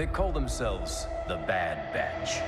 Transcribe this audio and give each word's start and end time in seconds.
They 0.00 0.06
call 0.06 0.32
themselves 0.32 1.06
the 1.28 1.34
Bad 1.34 1.78
Batch. 1.92 2.40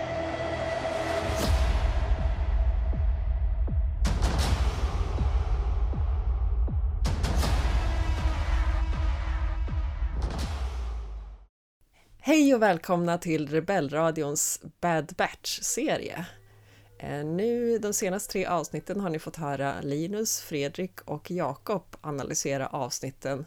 Hej 12.19 12.55
och 12.55 12.63
välkomna 12.63 13.19
till 13.19 13.49
Rebellradions 13.49 14.61
Bad 14.81 15.15
Batch-serie. 15.17 16.27
Eh, 16.99 17.25
nu 17.25 17.79
de 17.79 17.93
senaste 17.93 18.33
tre 18.33 18.47
avsnitten 18.47 19.01
har 19.01 19.11
ni 19.11 19.19
fått 19.19 19.37
höra 19.37 19.81
Linus, 19.81 20.41
Fredrik 20.41 21.01
och 21.01 21.31
Jakob 21.31 21.97
analysera 22.01 22.67
avsnitten 22.67 23.47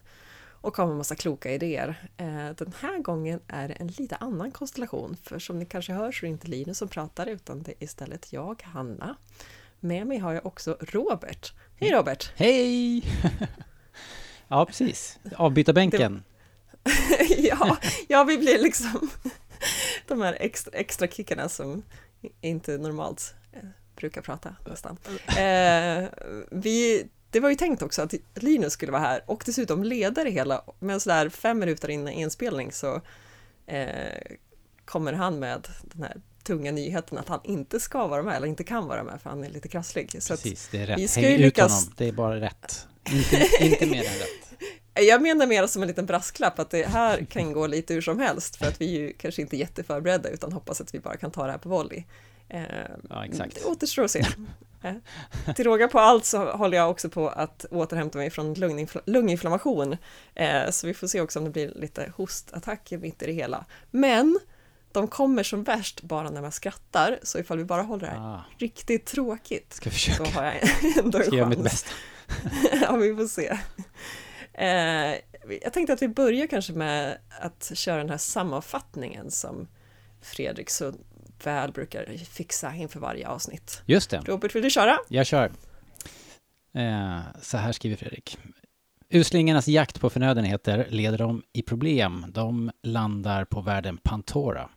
och 0.65 0.75
komma 0.75 0.87
med 0.87 0.97
massa 0.97 1.15
kloka 1.15 1.51
idéer. 1.51 2.09
Eh, 2.17 2.49
Den 2.55 2.73
här 2.79 2.99
gången 2.99 3.39
är 3.47 3.67
det 3.67 3.73
en 3.73 3.87
lite 3.87 4.15
annan 4.15 4.51
konstellation, 4.51 5.17
för 5.23 5.39
som 5.39 5.59
ni 5.59 5.65
kanske 5.65 5.93
hör 5.93 6.11
så 6.11 6.25
är 6.25 6.27
det 6.27 6.31
inte 6.31 6.47
Linus 6.47 6.77
som 6.77 6.87
pratar 6.87 7.27
utan 7.27 7.63
det 7.63 7.71
är 7.71 7.83
istället 7.83 8.33
jag, 8.33 8.63
Hanna. 8.63 9.15
Med 9.79 10.07
mig 10.07 10.17
har 10.17 10.33
jag 10.33 10.45
också 10.45 10.77
Robert. 10.79 11.53
Hej 11.75 11.91
Robert! 11.91 12.31
Hej! 12.35 13.03
ja, 14.47 14.65
precis. 14.65 15.19
Avbytarbänken. 15.35 16.23
ja, 17.37 17.77
ja, 18.07 18.23
vi 18.23 18.37
blir 18.37 18.59
liksom 18.59 19.09
de 20.07 20.21
här 20.21 20.37
extra, 20.39 20.73
extra 20.73 21.07
kickarna 21.07 21.49
som 21.49 21.83
inte 22.41 22.77
normalt 22.77 23.35
eh, 23.51 23.59
brukar 23.95 24.21
prata 24.21 24.55
nästan. 24.65 24.97
Eh, 25.27 26.09
vi, 26.51 27.09
det 27.31 27.39
var 27.39 27.49
ju 27.49 27.55
tänkt 27.55 27.81
också 27.81 28.01
att 28.01 28.13
Linus 28.35 28.73
skulle 28.73 28.91
vara 28.91 29.01
här 29.01 29.21
och 29.25 29.43
dessutom 29.45 29.83
leda 29.83 30.23
det 30.23 30.29
hela, 30.29 30.63
men 30.79 30.99
sådär 30.99 31.29
fem 31.29 31.59
minuter 31.59 31.89
innan 31.89 32.13
inspelning 32.13 32.71
så 32.71 33.01
eh, 33.67 33.87
kommer 34.85 35.13
han 35.13 35.39
med 35.39 35.67
den 35.81 36.03
här 36.03 36.17
tunga 36.43 36.71
nyheten 36.71 37.17
att 37.17 37.27
han 37.29 37.39
inte 37.43 37.79
ska 37.79 38.07
vara 38.07 38.23
med 38.23 38.35
eller 38.35 38.47
inte 38.47 38.63
kan 38.63 38.87
vara 38.87 39.03
med 39.03 39.21
för 39.21 39.29
han 39.29 39.43
är 39.43 39.49
lite 39.49 39.67
krasslig. 39.67 40.15
Så 40.23 40.33
att 40.33 40.43
Precis, 40.43 40.67
det 40.71 40.77
är 40.81 40.85
rätt. 40.87 40.99
vi 40.99 41.07
ska 41.07 41.21
Häng 41.21 41.29
ju 41.31 41.35
ut 41.35 41.41
lyckas- 41.41 41.71
honom. 41.71 41.93
Det 41.97 42.07
är 42.07 42.11
bara 42.11 42.39
rätt. 42.41 42.87
Inte, 43.11 43.49
inte 43.65 43.85
mer 43.85 43.97
än 44.05 44.13
rätt. 44.13 44.59
Jag 45.07 45.21
menar 45.21 45.47
mer 45.47 45.67
som 45.67 45.81
en 45.81 45.87
liten 45.87 46.05
brasklapp 46.05 46.59
att 46.59 46.69
det 46.69 46.87
här 46.87 47.25
kan 47.25 47.53
gå 47.53 47.67
lite 47.67 47.93
hur 47.93 48.01
som 48.01 48.19
helst 48.19 48.55
för 48.55 48.65
att 48.65 48.81
vi 48.81 48.95
är 48.95 48.99
ju 48.99 49.13
kanske 49.13 49.41
inte 49.41 49.57
jätteförberedda 49.57 50.29
utan 50.29 50.53
hoppas 50.53 50.81
att 50.81 50.93
vi 50.95 50.99
bara 50.99 51.17
kan 51.17 51.31
ta 51.31 51.45
det 51.45 51.51
här 51.51 51.59
på 51.59 51.69
volley. 51.69 52.03
Eh, 52.49 52.61
Ja, 53.09 53.25
exakt. 53.25 53.55
Det 53.55 53.65
återstår 53.65 54.03
att 54.03 54.11
se. 54.11 54.25
Till 55.55 55.65
råga 55.65 55.87
på 55.87 55.99
allt 55.99 56.25
så 56.25 56.51
håller 56.51 56.77
jag 56.77 56.89
också 56.89 57.09
på 57.09 57.29
att 57.29 57.65
återhämta 57.71 58.17
mig 58.17 58.29
från 58.29 58.55
lunginfl- 58.55 59.01
lunginflammation. 59.05 59.97
Eh, 60.35 60.69
Så 60.69 60.87
vi 60.87 60.93
får 60.93 61.07
se 61.07 61.21
också 61.21 61.39
om 61.39 61.45
det 61.45 61.51
blir 61.51 61.71
lite 61.75 62.11
hostattacker 62.17 62.97
mitt 62.97 63.23
i 63.23 63.25
det 63.25 63.31
hela. 63.31 63.65
Men 63.91 64.39
de 64.91 65.07
kommer 65.07 65.43
som 65.43 65.63
värst 65.63 66.01
bara 66.01 66.29
när 66.29 66.41
man 66.41 66.51
skrattar, 66.51 67.19
så 67.23 67.39
ifall 67.39 67.57
vi 67.57 67.63
bara 67.65 67.81
håller 67.81 68.05
det 68.07 68.11
här 68.13 68.35
Ah, 68.35 68.41
riktigt 68.57 69.05
tråkigt 69.05 69.73
ska 69.73 69.83
så 69.89 69.93
försöka. 69.93 70.29
har 70.29 70.43
jag 70.45 70.55
ändå 71.05 71.17
en 71.17 71.23
Ska 71.25 71.35
göra 71.35 71.49
mitt 71.49 71.57
chans. 71.57 71.63
bästa. 71.71 71.89
ja, 72.81 72.95
vi 72.95 73.15
får 73.15 73.27
se. 73.27 73.57
Eh, 74.53 75.15
jag 75.63 75.73
tänkte 75.73 75.93
att 75.93 76.01
vi 76.01 76.07
börjar 76.07 76.47
kanske 76.47 76.73
med 76.73 77.17
att 77.41 77.71
köra 77.73 77.97
den 77.97 78.09
här 78.09 78.17
sammanfattningen 78.17 79.31
som 79.31 79.67
Fredrik 80.21 80.69
så 80.69 80.93
väl 81.43 81.71
brukar 81.71 82.17
fixa 82.17 82.75
inför 82.75 82.99
varje 82.99 83.27
avsnitt. 83.27 83.81
Just 83.85 84.09
det. 84.09 84.17
Robert, 84.17 84.55
vill 84.55 84.63
du 84.63 84.69
köra? 84.69 84.97
Jag 85.09 85.25
kör. 85.25 85.51
Eh, 86.73 87.19
så 87.41 87.57
här 87.57 87.71
skriver 87.71 87.95
Fredrik. 87.95 88.37
Uslingarnas 89.09 89.67
jakt 89.67 89.99
på 89.99 90.09
förnödenheter 90.09 90.87
leder 90.89 91.17
dem 91.17 91.43
i 91.53 91.61
problem. 91.61 92.25
De 92.29 92.71
landar 92.83 93.45
på 93.45 93.61
världen 93.61 93.97
Pantora. 94.03 94.69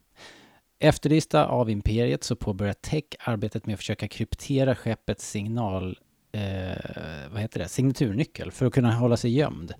Efterlysta 0.81 1.47
av 1.47 1.71
Imperiet 1.71 2.25
så 2.25 2.37
påbörjar 2.37 2.75
Tech 2.75 3.05
arbetet 3.19 3.67
med 3.67 3.73
att 3.73 3.79
försöka 3.79 4.09
kryptera 4.09 4.75
skeppets 4.75 5.31
signal, 5.31 5.99
eh, 6.33 7.31
vad 7.31 7.41
heter 7.41 7.61
det, 7.61 7.69
signaturnyckel 7.69 8.51
för 8.51 8.67
att 8.67 8.73
kunna 8.73 8.95
hålla 8.95 9.17
sig 9.17 9.37
gömd. 9.37 9.75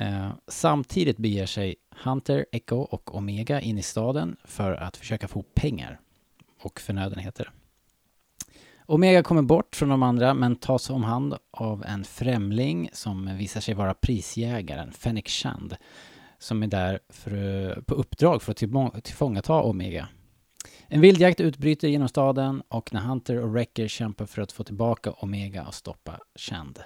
Eh, 0.00 0.30
samtidigt 0.48 1.16
beger 1.16 1.46
sig 1.46 1.74
Hunter, 2.04 2.46
Echo 2.52 2.76
och 2.76 3.14
Omega 3.14 3.60
in 3.60 3.78
i 3.78 3.82
staden 3.82 4.36
för 4.44 4.72
att 4.72 4.96
försöka 4.96 5.28
få 5.28 5.42
pengar 5.42 6.00
och 6.60 6.80
förnödenheter. 6.80 7.50
Omega 8.86 9.22
kommer 9.22 9.42
bort 9.42 9.76
från 9.76 9.88
de 9.88 10.02
andra 10.02 10.34
men 10.34 10.56
tas 10.56 10.90
om 10.90 11.04
hand 11.04 11.36
av 11.50 11.84
en 11.84 12.04
främling 12.04 12.90
som 12.92 13.36
visar 13.36 13.60
sig 13.60 13.74
vara 13.74 13.94
prisjägaren 13.94 14.92
Fennec 14.92 15.28
Shand 15.28 15.76
som 16.38 16.62
är 16.62 16.66
där 16.66 17.00
för, 17.08 17.74
på 17.80 17.94
uppdrag 17.94 18.42
för 18.42 18.52
att 18.52 19.04
tillfångata 19.04 19.62
Omega. 19.62 20.08
En 20.86 21.00
vildjakt 21.00 21.40
utbryter 21.40 21.88
genom 21.88 22.08
staden 22.08 22.62
och 22.68 22.94
när 22.94 23.00
Hunter 23.00 23.36
och 23.36 23.52
Wrecker 23.52 23.88
kämpar 23.88 24.26
för 24.26 24.42
att 24.42 24.52
få 24.52 24.64
tillbaka 24.64 25.10
Omega 25.10 25.66
och 25.66 25.74
stoppa 25.74 26.18
Shand. 26.38 26.78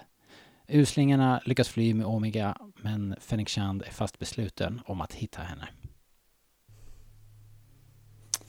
Uslingarna 0.68 1.40
lyckas 1.44 1.68
fly 1.68 1.94
med 1.94 2.06
Omega 2.06 2.56
men 2.76 3.16
Fennec 3.20 3.48
Shand 3.48 3.82
är 3.82 3.90
fast 3.90 4.18
besluten 4.18 4.80
om 4.86 5.00
att 5.00 5.12
hitta 5.12 5.42
henne. 5.42 5.68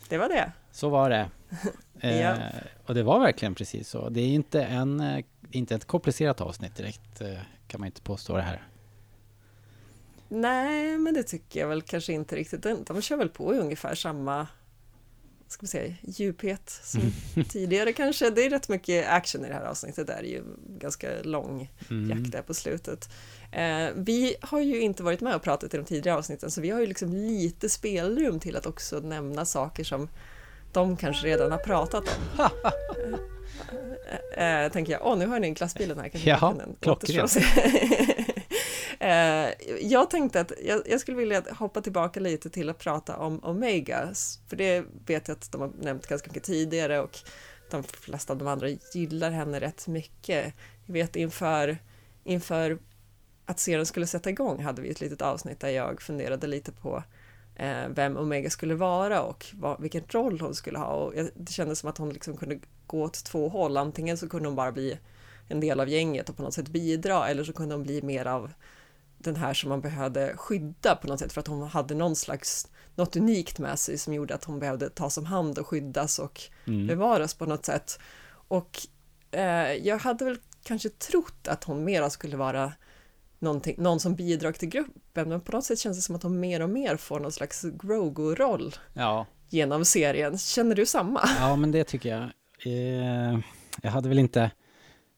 Det 0.09 0.17
var 0.17 0.29
det. 0.29 0.51
Så 0.71 0.89
var 0.89 1.09
det. 1.09 1.29
Ja. 2.01 2.09
eh, 2.09 2.37
och 2.85 2.95
det 2.95 3.03
var 3.03 3.19
verkligen 3.19 3.55
precis 3.55 3.89
så. 3.89 4.09
Det 4.09 4.21
är 4.21 4.27
inte, 4.27 4.63
en, 4.63 4.99
eh, 4.99 5.25
inte 5.51 5.75
ett 5.75 5.85
komplicerat 5.85 6.41
avsnitt 6.41 6.75
direkt, 6.75 7.21
eh, 7.21 7.39
kan 7.67 7.79
man 7.79 7.85
inte 7.85 8.01
påstå 8.01 8.35
det 8.35 8.41
här. 8.41 8.67
Nej, 10.29 10.97
men 10.97 11.13
det 11.13 11.23
tycker 11.23 11.59
jag 11.59 11.67
väl 11.67 11.81
kanske 11.81 12.13
inte 12.13 12.35
riktigt. 12.35 12.63
De, 12.63 12.83
de 12.83 13.01
kör 13.01 13.17
väl 13.17 13.29
på 13.29 13.55
i 13.55 13.59
ungefär 13.59 13.95
samma 13.95 14.47
ska 15.47 15.61
vi 15.61 15.67
säga, 15.67 15.93
djuphet 16.01 16.79
som 16.83 17.01
tidigare 17.49 17.93
kanske. 17.93 18.29
Det 18.29 18.45
är 18.45 18.49
rätt 18.49 18.69
mycket 18.69 19.07
action 19.09 19.45
i 19.45 19.47
det 19.47 19.53
här 19.53 19.65
avsnittet. 19.65 20.07
Det 20.07 20.13
är 20.13 20.23
ju 20.23 20.43
ganska 20.79 21.07
lång 21.23 21.71
Mm. 21.89 22.09
jakt 22.19 22.31
där 22.31 22.41
på 22.41 22.53
slutet. 22.53 23.09
Eh, 23.51 23.87
vi 23.95 24.35
har 24.41 24.59
ju 24.61 24.79
inte 24.81 25.03
varit 25.03 25.21
med 25.21 25.35
och 25.35 25.41
pratat 25.43 25.73
i 25.73 25.77
de 25.77 25.83
tidigare 25.85 26.17
avsnitten 26.17 26.51
så 26.51 26.61
vi 26.61 26.69
har 26.69 26.79
ju 26.79 26.85
liksom 26.87 27.13
lite 27.13 27.69
spelrum 27.69 28.39
till 28.39 28.55
att 28.55 28.65
också 28.65 28.99
nämna 28.99 29.45
saker 29.45 29.83
som 29.83 30.09
de 30.73 30.97
kanske 30.97 31.27
redan 31.27 31.51
har 31.51 31.57
pratat 31.57 32.03
om. 32.37 32.49
eh, 34.37 34.63
eh, 34.65 34.71
tänker 34.71 34.93
jag, 34.93 35.01
åh 35.05 35.17
nu 35.17 35.27
har 35.27 35.39
ni 35.39 35.51
glassbilen 35.51 35.99
här. 35.99 36.09
Kanske 36.09 36.29
kan 36.39 36.75
klockrent. 36.81 37.03
återstå 37.03 37.23
och 37.23 37.29
se. 37.29 37.39
eh, 38.94 38.94
Eh, 39.05 39.53
jag 39.81 40.09
tänkte 40.09 40.41
att 40.41 40.51
jag, 40.65 40.81
jag 40.85 40.99
skulle 40.99 41.17
vilja 41.17 41.43
hoppa 41.51 41.81
tillbaka 41.81 42.19
lite 42.19 42.49
till 42.49 42.69
att 42.69 42.77
prata 42.77 43.17
om 43.17 43.43
Omega, 43.43 44.13
för 44.47 44.55
det 44.55 44.85
vet 45.05 45.27
jag 45.27 45.35
att 45.35 45.51
de 45.51 45.61
har 45.61 45.71
nämnt 45.81 46.07
ganska 46.07 46.27
mycket 46.27 46.43
tidigare 46.43 46.99
och 46.99 47.17
de 47.71 47.83
flesta 47.83 48.33
av 48.33 48.39
de 48.39 48.47
andra 48.47 48.67
gillar 48.93 49.31
henne 49.31 49.59
rätt 49.59 49.87
mycket. 49.87 50.53
Jag 50.85 50.93
vet 50.93 51.15
inför, 51.15 51.77
inför 52.23 52.79
att 53.45 53.59
serien 53.59 53.85
skulle 53.85 54.07
sätta 54.07 54.29
igång 54.29 54.63
hade 54.63 54.81
vi 54.81 54.89
ett 54.89 55.01
litet 55.01 55.21
avsnitt 55.21 55.59
där 55.59 55.69
jag 55.69 56.01
funderade 56.01 56.47
lite 56.47 56.71
på 56.71 57.03
eh, 57.55 57.87
vem 57.89 58.17
Omega 58.17 58.49
skulle 58.49 58.75
vara 58.75 59.21
och 59.21 59.45
vad, 59.53 59.81
vilken 59.81 60.03
roll 60.07 60.41
hon 60.41 60.55
skulle 60.55 60.79
ha. 60.79 60.93
Och 60.93 61.15
jag, 61.15 61.29
det 61.35 61.51
kändes 61.51 61.79
som 61.79 61.89
att 61.89 61.97
hon 61.97 62.09
liksom 62.09 62.37
kunde 62.37 62.59
gå 62.87 63.03
åt 63.03 63.23
två 63.23 63.49
håll. 63.49 63.77
Antingen 63.77 64.17
så 64.17 64.29
kunde 64.29 64.47
hon 64.49 64.55
bara 64.55 64.71
bli 64.71 64.97
en 65.47 65.59
del 65.59 65.79
av 65.79 65.89
gänget 65.89 66.29
och 66.29 66.37
på 66.37 66.43
något 66.43 66.53
sätt 66.53 66.67
bidra 66.67 67.27
eller 67.29 67.43
så 67.43 67.53
kunde 67.53 67.75
hon 67.75 67.83
bli 67.83 68.01
mer 68.01 68.25
av 68.25 68.51
den 69.25 69.35
här 69.35 69.53
som 69.53 69.69
man 69.69 69.81
behövde 69.81 70.33
skydda 70.37 70.95
på 70.95 71.07
något 71.07 71.19
sätt 71.19 71.33
för 71.33 71.41
att 71.41 71.47
hon 71.47 71.67
hade 71.67 71.95
någon 71.95 72.15
slags 72.15 72.67
något 72.95 73.15
unikt 73.15 73.59
med 73.59 73.79
sig 73.79 73.97
som 73.97 74.13
gjorde 74.13 74.35
att 74.35 74.43
hon 74.43 74.59
behövde 74.59 74.89
tas 74.89 75.17
om 75.17 75.25
hand 75.25 75.57
och 75.57 75.67
skyddas 75.67 76.19
och 76.19 76.41
Mm. 76.67 76.87
bevaras 76.87 77.33
på 77.33 77.45
något 77.45 77.65
sätt. 77.65 77.99
Och 78.47 78.79
eh, 79.31 79.71
jag 79.73 79.97
hade 79.99 80.25
väl 80.25 80.37
kanske 80.63 80.89
trott 80.89 81.47
att 81.47 81.63
hon 81.63 81.83
mera 81.83 82.09
skulle 82.09 82.37
vara 82.37 82.73
någon 83.77 83.99
som 83.99 84.15
bidrar 84.15 84.51
till 84.51 84.69
gruppen, 84.69 85.29
men 85.29 85.41
på 85.41 85.51
något 85.51 85.65
sätt 85.65 85.79
känns 85.79 85.97
det 85.97 86.01
som 86.01 86.15
att 86.15 86.23
hon 86.23 86.39
mer 86.39 86.61
och 86.61 86.69
mer 86.69 86.97
får 86.97 87.19
någon 87.19 87.31
slags 87.31 87.61
Grogu-roll 87.61 88.75
Ja, 88.93 89.25
genom 89.49 89.85
serien. 89.85 90.37
Känner 90.37 90.75
du 90.75 90.85
samma? 90.85 91.21
ja, 91.39 91.55
men 91.55 91.71
det 91.71 91.83
tycker 91.83 92.09
jag. 92.09 92.23
Eh, 92.65 93.39
jag 93.81 93.91
hade 93.91 94.09
väl 94.09 94.19
inte 94.19 94.51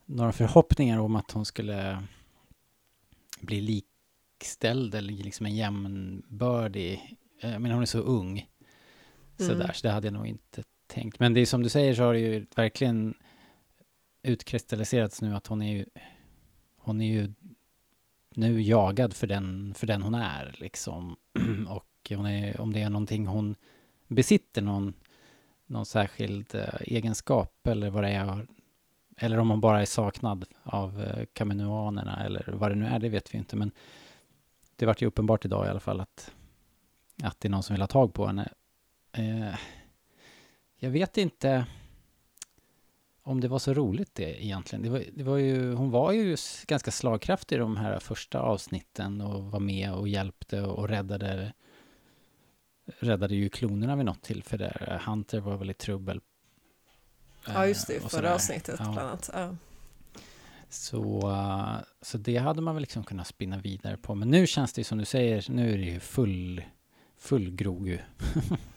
några 0.05 0.31
förhoppningar 0.31 0.99
om 0.99 1.15
att 1.15 1.31
hon 1.31 1.45
skulle 1.45 2.03
bli 3.41 3.61
likställd 4.37 4.95
eller 4.95 5.13
liksom 5.13 5.45
en 5.45 5.55
jämnbördig. 5.55 7.17
Eh, 7.41 7.59
menar, 7.59 7.73
hon 7.73 7.81
är 7.81 7.85
så 7.85 7.99
ung. 7.99 8.47
Mm. 9.39 9.51
Sådär, 9.51 9.71
så 9.73 9.87
det 9.87 9.93
hade 9.93 10.07
jag 10.07 10.13
nog 10.13 10.27
inte 10.27 10.63
tänkt. 10.87 11.19
Men 11.19 11.33
det 11.33 11.41
är 11.41 11.45
som 11.45 11.63
du 11.63 11.69
säger 11.69 11.95
så 11.95 12.03
har 12.03 12.13
det 12.13 12.19
ju 12.19 12.45
verkligen 12.55 13.13
utkristalliserats 14.23 15.21
nu 15.21 15.35
att 15.35 15.47
hon 15.47 15.61
är 15.61 15.73
ju, 15.73 15.85
hon 16.77 17.01
är 17.01 17.05
ju 17.05 17.33
nu 18.35 18.61
jagad 18.61 19.13
för 19.13 19.27
den, 19.27 19.73
för 19.73 19.87
den 19.87 20.01
hon 20.01 20.13
är 20.13 20.55
liksom. 20.59 21.15
Och 21.69 22.11
hon 22.15 22.25
är, 22.25 22.61
om 22.61 22.73
det 22.73 22.81
är 22.81 22.89
någonting 22.89 23.27
hon 23.27 23.55
besitter, 24.07 24.61
någon, 24.61 24.93
någon 25.65 25.85
särskild 25.85 26.55
eh, 26.55 26.81
egenskap 26.81 27.67
eller 27.67 27.89
vad 27.89 28.03
det 28.03 28.09
är, 28.09 28.47
eller 29.17 29.37
om 29.39 29.49
hon 29.49 29.61
bara 29.61 29.81
är 29.81 29.85
saknad 29.85 30.45
av 30.63 31.03
eh, 31.03 31.25
kaminoanerna 31.33 32.25
eller 32.25 32.53
vad 32.53 32.71
det 32.71 32.75
nu 32.75 32.85
är, 32.85 32.99
det 32.99 33.09
vet 33.09 33.33
vi 33.33 33.37
inte. 33.37 33.55
Men 33.55 33.71
det 34.77 34.85
vart 34.85 35.01
ju 35.01 35.05
uppenbart 35.05 35.45
idag 35.45 35.65
i 35.65 35.69
alla 35.69 35.79
fall 35.79 35.99
att 36.01 36.31
att 37.23 37.39
det 37.39 37.47
är 37.47 37.49
någon 37.49 37.63
som 37.63 37.73
vill 37.73 37.81
ha 37.81 37.87
tag 37.87 38.13
på 38.13 38.27
henne. 38.27 38.49
Eh, 39.11 39.55
jag 40.79 40.89
vet 40.89 41.17
inte 41.17 41.65
om 43.21 43.41
det 43.41 43.47
var 43.47 43.59
så 43.59 43.73
roligt 43.73 44.15
det 44.15 44.45
egentligen. 44.45 44.83
Det 44.83 44.89
var, 44.89 45.03
det 45.13 45.23
var 45.23 45.37
ju, 45.37 45.73
hon 45.73 45.91
var 45.91 46.11
ju 46.11 46.37
ganska 46.67 46.91
slagkraftig 46.91 47.55
i 47.55 47.59
de 47.59 47.77
här 47.77 47.99
första 47.99 48.39
avsnitten 48.39 49.21
och 49.21 49.43
var 49.43 49.59
med 49.59 49.93
och 49.93 50.07
hjälpte 50.07 50.61
och 50.61 50.89
räddade 50.89 51.53
räddade 52.99 53.35
ju 53.35 53.49
klonerna 53.49 53.95
vid 53.95 54.05
något 54.05 54.21
tillfälle. 54.21 54.99
Hunter 55.05 55.39
var 55.39 55.57
väl 55.57 55.69
i 55.69 55.73
trubbel. 55.73 56.21
Ja, 57.47 57.67
just 57.67 57.87
det, 57.87 57.95
Eh, 57.95 58.07
förra 58.07 58.35
avsnittet 58.35 58.75
Ja. 58.79 58.83
bland 58.85 58.99
annat. 58.99 59.29
Ja. 59.33 59.55
Så, 60.69 61.33
så 62.01 62.17
det 62.17 62.37
hade 62.37 62.61
man 62.61 62.75
väl 62.75 62.81
liksom 62.81 63.03
kunnat 63.03 63.27
spinna 63.27 63.57
vidare 63.57 63.97
på. 63.97 64.15
Men 64.15 64.29
nu 64.29 64.47
känns 64.47 64.73
det 64.73 64.79
ju 64.79 64.83
som 64.83 64.97
du 64.97 65.05
säger, 65.05 65.51
nu 65.51 65.73
är 65.73 65.77
det 65.77 65.83
ju 65.83 65.99
full, 65.99 66.63
full 67.17 67.51
grogu. 67.51 67.97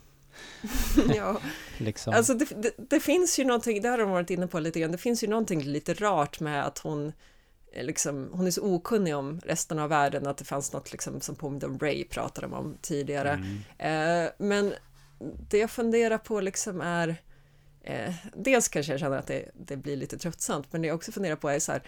ja. 1.14 1.40
Liksom. 1.78 2.14
Alltså 2.14 2.34
det, 2.34 2.62
det, 2.62 2.72
det 2.78 3.00
finns 3.00 3.38
ju 3.38 3.44
någonting, 3.44 3.82
det 3.82 3.88
har 3.88 3.98
de 3.98 4.10
varit 4.10 4.31
inne 4.31 4.46
på 4.46 4.60
lite 4.60 4.81
grann, 4.81 4.92
det 4.92 4.98
finns 4.98 5.25
ju 5.25 5.28
någonting 5.28 5.62
lite 5.62 5.94
rart 5.94 6.40
med 6.40 6.66
att 6.66 6.78
hon 6.78 7.12
eh, 7.72 7.84
liksom, 7.84 8.28
hon 8.32 8.46
är 8.46 8.50
så 8.50 8.62
okunnig 8.62 9.16
om 9.16 9.40
resten 9.40 9.78
av 9.78 9.88
världen 9.88 10.26
att 10.26 10.38
det 10.38 10.44
fanns 10.44 10.72
något 10.72 10.93
liksom 10.93 11.20
som 11.20 11.34
påminner 11.34 11.66
om 11.66 11.78
Ray 11.78 12.04
pratade 12.04 12.46
de 12.46 12.52
om 12.54 12.76
tidigare. 12.81 13.31
Mm. 13.31 14.25
Eh, 14.25 14.31
men 14.38 14.72
det 15.50 15.58
jag 15.58 15.70
funderar 15.70 16.19
på 16.19 16.40
liksom 16.40 16.81
är 16.81 17.16
eh, 17.82 18.15
dels 18.37 18.69
kanske 18.69 18.93
jag 18.93 19.00
känner 19.00 19.19
att 19.19 19.27
det, 19.27 19.50
det 19.55 19.77
blir 19.77 19.97
lite 19.97 20.19
tröttsamt, 20.19 20.73
men 20.73 20.82
det 20.82 20.88
jag 20.88 20.94
också 20.94 21.12
funderar 21.12 21.37
på 21.37 21.49
är 21.49 21.59
så 21.59 21.73
här, 21.73 21.82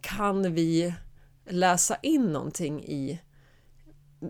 kan 0.00 0.54
vi 0.54 0.94
läsa 1.48 1.96
in 2.02 2.32
någonting 2.32 2.84
i 2.84 3.20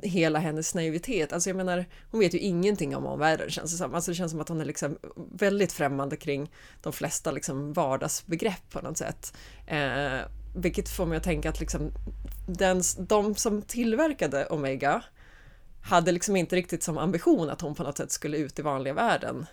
hela 0.02 0.38
hennes 0.38 0.74
naivitet. 0.74 1.32
Alltså 1.32 1.50
jag 1.50 1.56
menar, 1.56 1.84
hon 2.10 2.20
vet 2.20 2.34
ju 2.34 2.38
ingenting 2.38 2.96
om 2.96 3.06
omvärlden 3.06 3.50
känns 3.50 3.70
det 3.70 3.76
som. 3.76 3.94
Alltså 3.94 4.10
det 4.10 4.14
känns 4.14 4.30
som 4.30 4.40
att 4.40 4.48
hon 4.48 4.60
är 4.60 4.64
liksom 4.64 4.98
väldigt 5.32 5.72
främmande 5.72 6.16
kring 6.16 6.52
de 6.82 6.92
flesta 6.92 7.30
liksom 7.30 7.72
vardagsbegrepp 7.72 8.70
på 8.70 8.80
något 8.80 8.98
sätt. 8.98 9.36
Eh, 9.66 10.18
vilket 10.56 10.88
får 10.88 11.06
mig 11.06 11.16
att 11.16 11.24
tänka 11.24 11.48
att 11.48 11.60
liksom 11.60 11.92
den, 12.48 12.82
de 12.98 13.34
som 13.34 13.62
tillverkade 13.62 14.46
Omega 14.46 15.02
hade 15.82 16.12
liksom 16.12 16.36
inte 16.36 16.56
riktigt 16.56 16.82
som 16.82 16.98
ambition 16.98 17.50
att 17.50 17.60
hon 17.60 17.74
på 17.74 17.82
något 17.82 17.96
sätt 17.96 18.10
skulle 18.10 18.36
ut 18.36 18.58
i 18.58 18.62
vanliga 18.62 18.94
världen. 18.94 19.46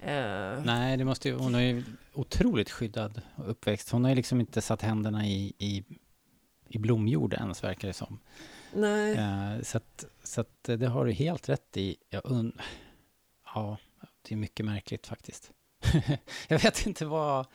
Eh, 0.00 0.62
Nej, 0.64 0.96
det 0.96 1.04
måste 1.04 1.28
ju, 1.28 1.34
hon 1.34 1.54
är 1.54 1.60
ju 1.60 1.84
otroligt 2.12 2.70
skyddad 2.70 3.20
och 3.34 3.50
uppväxt. 3.50 3.90
Hon 3.90 4.04
har 4.04 4.10
ju 4.10 4.16
liksom 4.16 4.40
inte 4.40 4.60
satt 4.60 4.82
händerna 4.82 5.26
i, 5.26 5.52
i, 5.58 5.84
i 6.68 6.78
blomjord 6.78 7.34
ens, 7.34 7.64
verkar 7.64 7.88
det 7.88 7.94
som. 7.94 8.18
nej. 8.74 9.14
Eh, 9.14 9.62
så 9.62 9.76
att, 9.76 10.04
så 10.22 10.40
att 10.40 10.62
det 10.62 10.86
har 10.86 11.04
du 11.04 11.12
helt 11.12 11.48
rätt 11.48 11.76
i. 11.76 11.96
Jag 12.10 12.22
und- 12.24 12.60
ja, 13.54 13.76
det 14.22 14.34
är 14.34 14.36
mycket 14.38 14.66
märkligt 14.66 15.06
faktiskt. 15.06 15.52
jag 16.48 16.58
vet 16.62 16.86
inte 16.86 17.06
vad... 17.06 17.46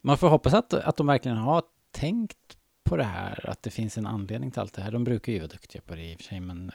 Man 0.00 0.18
får 0.18 0.28
hoppas 0.28 0.54
att, 0.54 0.74
att 0.74 0.96
de 0.96 1.06
verkligen 1.06 1.36
har 1.36 1.62
tänkt 1.90 2.56
på 2.84 2.96
det 2.96 3.04
här, 3.04 3.50
att 3.50 3.62
det 3.62 3.70
finns 3.70 3.98
en 3.98 4.06
anledning 4.06 4.50
till 4.50 4.60
allt 4.60 4.72
det 4.72 4.82
här. 4.82 4.90
De 4.90 5.04
brukar 5.04 5.32
ju 5.32 5.38
vara 5.38 5.48
duktiga 5.48 5.82
på 5.82 5.94
det 5.94 6.12
i 6.12 6.14
och 6.14 6.18
för 6.18 6.24
sig, 6.24 6.40
men, 6.40 6.72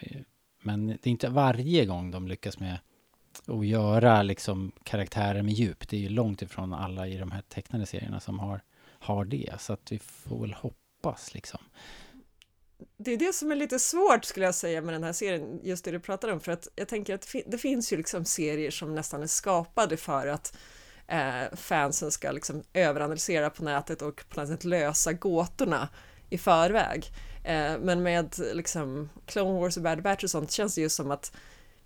men 0.62 0.88
det 0.88 1.08
är 1.08 1.08
inte 1.08 1.30
varje 1.30 1.86
gång 1.86 2.12
de 2.12 2.28
lyckas 2.28 2.60
med 2.60 2.80
att 3.46 3.68
göra 3.68 4.24
liksom 4.24 4.72
karaktärer 4.84 5.42
med 5.42 5.54
djup. 5.54 5.90
Det 5.90 5.98
är 5.98 6.02
ju 6.02 6.10
långt 6.10 6.42
ifrån 6.42 6.74
alla 6.74 7.08
i 7.08 7.18
de 7.18 7.32
här 7.32 7.42
tecknade 7.42 7.86
serierna 7.86 8.20
som 8.20 8.40
har, 8.40 8.62
har 9.00 9.26
det. 9.26 9.54
Så 9.60 9.74
att 9.74 9.92
vi 9.92 10.00
får 10.00 10.42
väl 10.42 10.54
hoppas 10.54 11.34
liksom. 11.34 11.60
Det 12.98 13.14
är 13.14 13.18
det 13.18 13.34
som 13.34 13.52
är 13.52 13.56
lite 13.56 13.80
svårt 13.80 14.26
skulle 14.26 14.46
jag 14.46 14.56
säga 14.56 14.82
med 14.82 14.94
den 14.94 15.04
här 15.04 15.14
serien, 15.14 15.60
just 15.64 15.86
det 15.86 15.92
du 15.92 16.00
pratar 16.00 16.32
om, 16.32 16.40
för 16.40 16.52
att 16.52 16.68
jag 16.76 16.88
tänker 16.88 17.16
att 17.16 17.30
det 17.34 17.44
det 17.48 17.58
finns 17.58 17.94
ju 17.94 17.98
liksom 17.98 18.26
serier 18.26 18.72
som 18.72 18.96
nästan 18.96 19.24
är 19.24 19.28
skapade 19.28 19.98
för 19.98 20.28
att 20.28 20.58
eh, 21.08 21.56
fansen 21.56 22.12
ska 22.12 22.32
liksom 22.32 22.64
överanalysera 22.74 23.50
på 23.50 23.64
nätet 23.64 24.02
och 24.02 24.24
på 24.30 24.40
något 24.40 24.50
sätt 24.50 24.64
lösa 24.64 25.14
gåtorna 25.14 25.90
i 26.30 26.38
förväg. 26.38 27.06
Eh, 27.44 27.78
men 27.80 28.04
med 28.04 28.36
liksom 28.54 29.10
Clone 29.26 29.60
Wars 29.60 29.78
och 29.78 29.84
Bad 29.84 30.02
Batch 30.02 30.24
och 30.24 30.30
sånt 30.30 30.52
känns 30.52 30.76
det 30.76 30.82
ju 30.82 30.90
som 30.90 31.12
att 31.12 31.32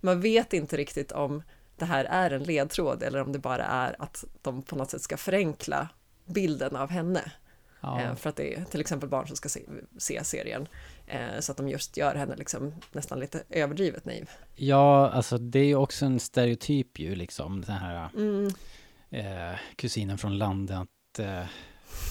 man 0.01 0.21
vet 0.21 0.53
inte 0.53 0.77
riktigt 0.77 1.11
om 1.11 1.43
det 1.77 1.85
här 1.85 2.05
är 2.05 2.31
en 2.31 2.43
ledtråd 2.43 3.03
eller 3.03 3.21
om 3.21 3.31
det 3.31 3.39
bara 3.39 3.65
är 3.65 3.95
att 3.99 4.23
de 4.41 4.61
på 4.61 4.75
något 4.75 4.89
sätt 4.91 5.01
ska 5.01 5.17
förenkla 5.17 5.89
bilden 6.25 6.75
av 6.75 6.89
henne. 6.89 7.31
Ja. 7.81 8.01
Eh, 8.01 8.15
För 8.15 8.29
att 8.29 8.35
det 8.35 8.53
är 8.55 8.63
till 8.65 8.81
exempel 8.81 9.09
barn 9.09 9.27
som 9.27 9.35
ska 9.35 9.49
se, 9.49 9.61
se 9.97 10.23
serien. 10.23 10.67
Eh, 11.07 11.39
Så 11.39 11.51
att 11.51 11.57
de 11.57 11.69
just 11.69 11.97
gör 11.97 12.15
henne 12.15 12.35
liksom 12.35 12.73
nästan 12.91 13.19
lite 13.19 13.43
överdrivet 13.49 14.05
naiv. 14.05 14.29
Ja, 14.55 15.09
alltså 15.09 15.37
det 15.37 15.59
är 15.59 15.65
ju 15.65 15.75
också 15.75 16.05
en 16.05 16.19
stereotyp 16.19 16.99
ju 16.99 17.15
liksom. 17.15 17.61
Den 17.61 17.75
här 17.75 18.09
Mm, 18.15 18.47
eh, 19.09 19.59
kusinen 19.75 20.17
från 20.17 20.37
landet. 20.37 20.89
Eh, 21.19 21.43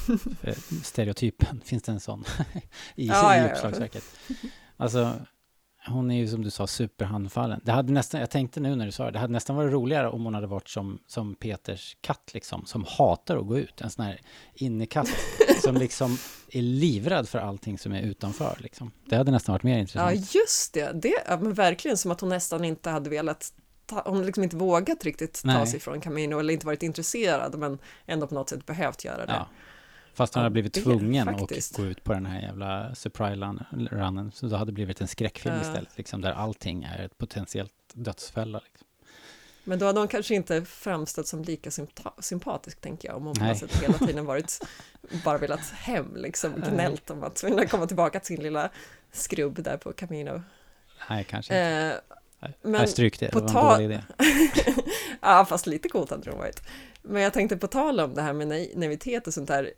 stereotypen, 0.83 1.61
finns 1.65 1.83
det 1.83 1.93
en 1.93 2.01
sån 2.01 2.25
i, 2.95 3.07
Ja, 3.07 3.37
i 3.37 3.39
ja. 3.39 3.51
uppslagsverket? 3.51 4.05
Alltså, 4.77 5.13
hon 5.87 6.11
är 6.11 6.17
ju 6.17 6.29
som 6.29 6.43
du 6.45 6.51
sa 6.51 6.67
superhandfallen. 6.67 7.61
Det 7.65 7.73
hade 7.73 7.93
nästan, 7.93 8.21
jag 8.21 8.31
tänkte 8.31 8.61
nu 8.61 8.77
när 8.77 8.87
du 8.87 8.93
sa 8.93 9.05
det, 9.05 9.11
det 9.11 9.19
hade 9.19 9.33
nästan 9.33 9.57
varit 9.57 9.73
roligare 9.73 10.09
om 10.09 10.25
hon 10.25 10.35
hade 10.35 10.47
varit 10.47 10.69
som, 10.69 10.99
som 11.07 11.35
Peters 11.35 11.97
katt 12.01 12.31
liksom, 12.35 12.67
som 12.67 12.85
hatar 12.89 13.37
att 13.37 13.47
gå 13.47 13.59
ut. 13.59 13.81
En 13.81 13.91
sån 13.91 14.05
här 14.05 14.21
innekatt 14.55 15.09
som 15.63 15.77
liksom 15.77 16.17
är 16.49 16.63
livrädd 16.63 17.29
för 17.29 17.39
allting 17.39 17.79
som 17.79 17.93
är 17.93 18.03
utanför 18.03 18.57
liksom. 18.61 18.91
Det 19.07 19.17
hade 19.17 19.31
nästan 19.31 19.53
varit 19.53 19.63
mer 19.63 19.73
Ja, 19.75 19.79
intressant. 19.79 20.35
just 20.35 20.75
det. 20.75 20.93
det 20.93 21.25
ja, 21.27 21.39
men 21.41 21.55
verkligen 21.55 21.97
som 21.97 22.11
att 22.11 22.21
hon 22.21 22.31
nästan 22.31 22.65
inte 22.65 22.91
hade 22.91 23.11
velat 23.11 23.53
ta, 23.87 24.03
hon 24.07 24.27
liksom 24.27 24.43
inte 24.45 24.57
vågat 24.57 25.05
riktigt 25.05 25.43
ta 25.43 25.49
Nej. 25.49 25.67
sig 25.67 25.81
från 25.81 26.01
Camino 26.01 26.39
eller 26.39 26.55
inte 26.55 26.67
varit 26.67 26.83
intresserad 26.83 27.59
men 27.59 27.79
ändå 28.07 28.27
på 28.27 28.35
något 28.35 28.49
sätt 28.49 28.67
behövt 28.67 29.05
göra 29.05 29.27
det. 29.27 29.33
Ja. 29.33 29.49
Fast 30.15 30.35
Ja, 30.35 30.41
hade 30.41 30.51
blivit 30.51 30.75
det 30.75 30.81
tvungen 30.81 31.29
att 31.29 31.73
gå 31.77 31.85
ut 31.87 32.05
på 32.05 32.13
den 32.13 32.27
här 32.27 32.41
jävla 32.43 32.95
surprise-runnen. 32.95 34.33
Så 34.35 34.47
då 34.47 34.57
hade 34.57 34.71
det 34.71 34.75
blivit 34.75 35.01
en 35.01 35.09
skräckfilm 35.09 35.55
Ja. 35.55 35.61
istället, 35.63 35.97
liksom, 35.97 36.21
där 36.21 36.33
allting 36.33 36.83
är 36.85 37.05
ett 37.05 37.19
potentiellt 37.19 37.73
dödsfälla. 37.93 38.61
Liksom. 38.65 38.87
Men 39.65 39.79
då 39.79 39.87
hade 39.87 39.99
hon 40.01 40.09
kanske 40.09 40.35
inte 40.35 40.65
framstått 40.65 41.27
som 41.27 41.43
lika 41.43 41.71
sympa- 41.71 42.13
sympatisk 42.23 42.81
tänker 42.81 43.09
jag 43.09 43.17
om 43.17 43.25
hon 43.27 43.35
på 43.35 43.45
något 43.45 43.59
sätt 43.59 43.83
hela 43.83 43.99
tiden 43.99 44.25
varit 44.25 44.59
bara 45.25 45.39
velat 45.39 45.61
hem 45.71 46.17
liksom 46.17 46.55
gnällt 46.71 47.11
om 47.11 47.23
att 47.23 47.45
vilja 47.45 47.67
komma 47.69 47.87
tillbaka 47.87 48.21
till 48.21 48.27
sin 48.37 48.43
lilla 48.43 48.71
skrubb 49.13 49.63
där 49.63 49.77
på 49.77 49.93
Camino. 49.93 50.43
Nej, 51.11 51.25
kanske 51.25 51.55
inte. 51.55 52.01
Eh, 52.41 52.51
men 52.63 52.89
stryk 52.89 53.21
det, 53.21 53.29
på 53.31 53.41
det 53.41 53.53
var 53.53 53.63
en 53.63 53.83
dålig 53.83 53.85
idé. 53.85 54.03
ja, 55.21 55.45
fast 55.49 55.67
lite 55.67 55.89
coolt 55.89 56.11
hade 56.11 56.31
det 56.31 56.37
varit. 56.37 56.63
Men 57.03 57.23
jag 57.23 57.33
tänkte 57.33 57.57
på 57.57 57.67
tal 57.67 58.01
om 58.01 58.15
det 58.15 58.23
här 58.23 58.33
med 58.33 58.49
nai- 58.49 58.73
naivitet 58.79 59.27
och 59.27 59.35
sånt 59.35 59.49
där. 59.49 59.71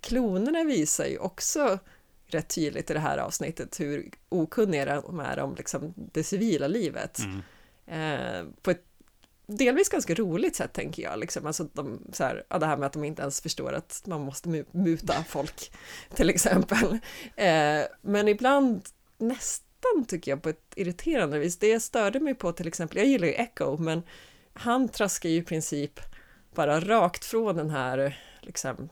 Klonerna 0.00 0.64
visar 0.64 1.06
ju 1.06 1.18
också 1.18 1.78
rätt 2.26 2.48
tydligt 2.48 2.90
i 2.90 2.94
det 2.94 3.00
här 3.00 3.18
avsnittet 3.18 3.80
hur 3.80 4.10
okunniga 4.28 5.00
de 5.00 5.20
är 5.20 5.38
om 5.38 5.54
liksom, 5.54 5.94
det 5.96 6.24
civila 6.24 6.66
livet. 6.68 7.18
Mm. 7.18 7.40
Eh, 7.86 8.46
på 8.62 8.70
ett 8.70 8.84
delvis 9.46 9.88
ganska 9.88 10.14
roligt 10.14 10.56
sätt 10.56 10.72
tänker 10.72 11.02
jag. 11.02 11.18
Liksom. 11.18 11.46
Alltså, 11.46 11.64
de, 11.72 12.00
så 12.12 12.24
här, 12.24 12.44
ja, 12.48 12.58
det 12.58 12.66
här 12.66 12.76
med 12.76 12.86
att 12.86 12.92
de 12.92 13.04
inte 13.04 13.22
ens 13.22 13.40
förstår 13.40 13.72
att 13.72 14.02
man 14.06 14.20
måste 14.20 14.48
mu- 14.48 14.66
muta 14.70 15.24
folk 15.28 15.72
till 16.14 16.30
exempel. 16.30 16.98
Eh, 17.36 17.82
men 18.02 18.28
ibland 18.28 18.82
nästan 19.18 20.04
tycker 20.08 20.32
jag 20.32 20.42
på 20.42 20.48
ett 20.48 20.72
irriterande 20.76 21.38
vis. 21.38 21.58
Det 21.58 21.68
jag 21.68 21.82
störde 21.82 22.20
mig 22.20 22.34
på 22.34 22.52
till 22.52 22.68
exempel, 22.68 22.98
jag 22.98 23.06
gillar 23.06 23.26
ju 23.26 23.34
Echo 23.34 23.76
men 23.76 24.02
han 24.52 24.88
traskar 24.88 25.28
ju 25.28 25.36
i 25.36 25.42
princip 25.42 26.00
bara 26.54 26.80
rakt 26.80 27.24
från 27.24 27.56
den 27.56 27.70
här 27.70 28.18
liksom, 28.40 28.88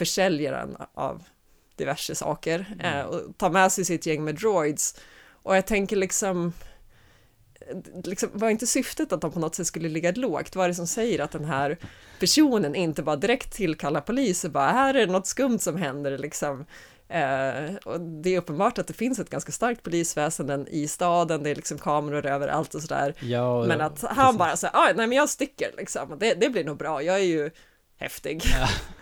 försäljaren 0.00 0.76
av 0.94 1.22
diverse 1.76 2.14
saker 2.14 2.76
eh, 2.80 3.00
och 3.00 3.38
tar 3.38 3.50
med 3.50 3.72
sig 3.72 3.84
sitt 3.84 4.06
gäng 4.06 4.24
med 4.24 4.34
droids. 4.34 4.94
Och 5.42 5.56
jag 5.56 5.66
tänker 5.66 5.96
liksom, 5.96 6.52
liksom, 8.04 8.28
var 8.32 8.50
inte 8.50 8.66
syftet 8.66 9.12
att 9.12 9.20
de 9.20 9.32
på 9.32 9.38
något 9.38 9.54
sätt 9.54 9.66
skulle 9.66 9.88
ligga 9.88 10.12
lågt? 10.12 10.56
Vad 10.56 10.64
är 10.64 10.68
det 10.68 10.74
som 10.74 10.86
säger 10.86 11.20
att 11.20 11.30
den 11.30 11.44
här 11.44 11.76
personen 12.20 12.74
inte 12.74 13.02
bara 13.02 13.16
direkt 13.16 13.52
tillkallar 13.52 14.00
polis 14.00 14.44
och 14.44 14.50
bara 14.50 14.70
här 14.70 14.94
är 14.94 15.06
det 15.06 15.12
något 15.12 15.26
skumt 15.26 15.58
som 15.58 15.76
händer 15.76 16.18
liksom. 16.18 16.66
Eh, 17.08 17.74
och 17.84 18.00
det 18.00 18.34
är 18.34 18.38
uppenbart 18.38 18.78
att 18.78 18.86
det 18.86 18.94
finns 18.94 19.18
ett 19.18 19.30
ganska 19.30 19.52
starkt 19.52 19.82
polisväsende 19.82 20.64
i 20.70 20.88
staden, 20.88 21.42
det 21.42 21.50
är 21.50 21.54
liksom 21.54 21.78
kameror 21.78 22.26
överallt 22.26 22.74
och 22.74 22.82
sådär. 22.82 23.14
Ja, 23.20 23.64
Men 23.64 23.80
att 23.80 24.02
han 24.02 24.26
precis. 24.26 24.38
bara 24.38 24.56
säger, 24.56 24.94
nej 24.94 25.06
men 25.06 25.18
jag 25.18 25.28
sticker 25.28 25.70
liksom, 25.78 26.16
det, 26.20 26.34
det 26.34 26.48
blir 26.50 26.64
nog 26.64 26.76
bra, 26.76 27.02
jag 27.02 27.16
är 27.16 27.24
ju 27.24 27.50
häftig. 28.00 28.42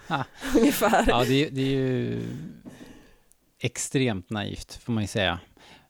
Ungefär. 0.57 1.05
Ja, 1.09 1.25
det 1.25 1.45
är, 1.47 1.51
det 1.51 1.61
är 1.61 1.67
ju 1.67 2.23
extremt 3.61 4.31
naivt, 4.31 4.75
får 4.75 4.93
man 4.93 5.03
ju 5.03 5.07
säga. 5.09 5.39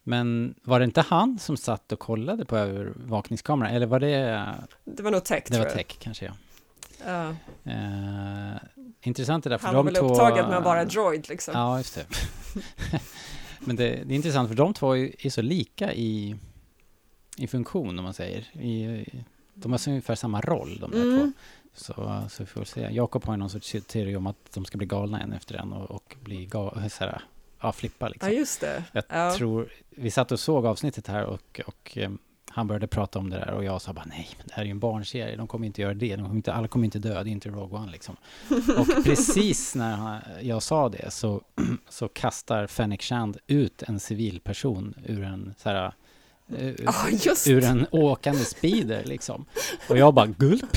Men 0.02 0.54
var 0.62 0.78
det 0.78 0.84
inte 0.84 1.00
han 1.00 1.38
som 1.38 1.56
satt 1.56 1.92
och 1.92 1.98
kollade 1.98 2.44
på 2.44 2.56
övervakningskameran? 2.56 3.72
Eller 3.74 3.86
var 3.86 4.00
det... 4.00 4.44
Det 4.84 5.02
var 5.02 5.10
nog 5.10 5.24
tech 5.24 5.42
Det 5.46 5.58
var 5.58 5.64
jag. 5.66 5.74
tech, 5.74 5.96
kanske, 5.98 6.24
ja. 6.24 6.32
Ja, 7.06 7.34
Eh, 7.72 8.56
intressant 9.02 9.44
det 9.44 9.50
där, 9.50 9.58
för 9.58 9.66
han 9.66 9.76
var 9.76 9.82
de 9.84 9.86
väl 9.86 9.94
två... 10.02 10.06
upptagen 10.12 10.48
med 10.48 10.58
att 10.58 10.64
vara 10.64 10.84
droid 10.84 11.28
liksom. 11.28 11.54
Ja, 11.54 11.78
just 11.78 11.94
det. 11.94 12.06
Men 13.60 13.76
det, 13.76 13.88
det 14.04 14.14
är 14.14 14.16
intressant, 14.16 14.48
för 14.48 14.56
de 14.56 14.74
två 14.74 14.96
är, 14.96 15.26
är 15.26 15.30
så 15.30 15.42
lika 15.42 15.92
i, 15.94 16.36
i 17.36 17.46
funktion 17.46 17.98
om 17.98 18.04
man 18.04 18.14
säger. 18.14 18.40
I, 18.62 19.04
de 19.54 19.72
har 19.72 19.88
ungefär 19.88 20.14
samma 20.14 20.40
roll 20.40 20.78
de 20.80 20.90
där 20.90 21.02
Mm. 21.02 21.18
två. 21.20 21.32
Så, 21.78 22.22
så 22.30 22.42
vi 22.42 22.46
får 22.46 22.64
se. 22.64 22.88
Jakob 22.90 23.24
har 23.24 23.34
ju 23.34 23.38
någon 23.38 23.50
sorts 23.50 23.76
teori 23.86 24.16
om 24.16 24.26
att 24.26 24.36
de 24.54 24.64
ska 24.64 24.78
bli 24.78 24.86
galna 24.86 25.20
en 25.20 25.32
efter 25.32 25.54
en 25.54 25.72
och, 25.72 25.90
och 25.90 26.16
bli 26.24 26.46
ga, 26.46 26.70
så 26.90 27.04
här, 27.04 27.22
ja, 27.60 27.72
flippa 27.72 28.06
Ja, 28.06 28.10
liksom. 28.10 28.32
just 28.32 28.60
det. 28.60 28.84
Jag 28.92 29.04
Ja. 29.08 29.34
tror, 29.36 29.68
vi 29.90 30.10
satt 30.10 30.32
och 30.32 30.40
såg 30.40 30.66
avsnittet 30.66 31.06
här 31.06 31.24
och, 31.24 31.60
och 31.66 31.98
eh, 31.98 32.10
han 32.50 32.66
började 32.66 32.86
prata 32.86 33.18
om 33.18 33.30
det 33.30 33.36
där 33.36 33.50
och 33.52 33.64
jag 33.64 33.82
sa 33.82 33.92
bara 33.92 34.04
nej, 34.08 34.28
men 34.38 34.46
det 34.46 34.54
här 34.54 34.62
är 34.62 34.66
ju 34.66 34.70
en 34.70 34.78
barnserie, 34.78 35.36
de 35.36 35.46
kommer 35.46 35.66
inte 35.66 35.82
göra 35.82 35.94
det, 35.94 36.16
de 36.16 36.22
kommer 36.22 36.36
inte, 36.36 36.52
alla 36.52 36.68
kommer 36.68 36.84
inte 36.84 36.98
dö, 36.98 37.22
det 37.22 37.30
är 37.30 37.32
inte 37.32 37.48
Rogue 37.48 37.78
One 37.78 37.92
liksom. 37.92 38.16
Och 38.78 39.04
precis 39.04 39.74
när 39.74 39.96
han, 39.96 40.20
jag 40.42 40.62
sa 40.62 40.88
det 40.88 41.10
så, 41.10 41.42
så 41.88 42.08
kastar 42.08 42.66
Fennec 42.66 43.00
Shand 43.02 43.36
ut 43.46 43.82
en 43.82 44.00
civilperson 44.00 44.94
ur 45.06 45.22
en 45.24 45.54
så 45.58 45.68
här, 45.68 45.92
eh, 46.56 46.74
Ja, 46.84 46.94
just 47.10 47.48
ur 47.48 47.64
en 47.64 47.86
åkande 47.90 48.44
speeder 48.44 49.04
liksom. 49.04 49.44
Och 49.88 49.98
jag 49.98 50.14
bara 50.14 50.26
gulp. 50.26 50.76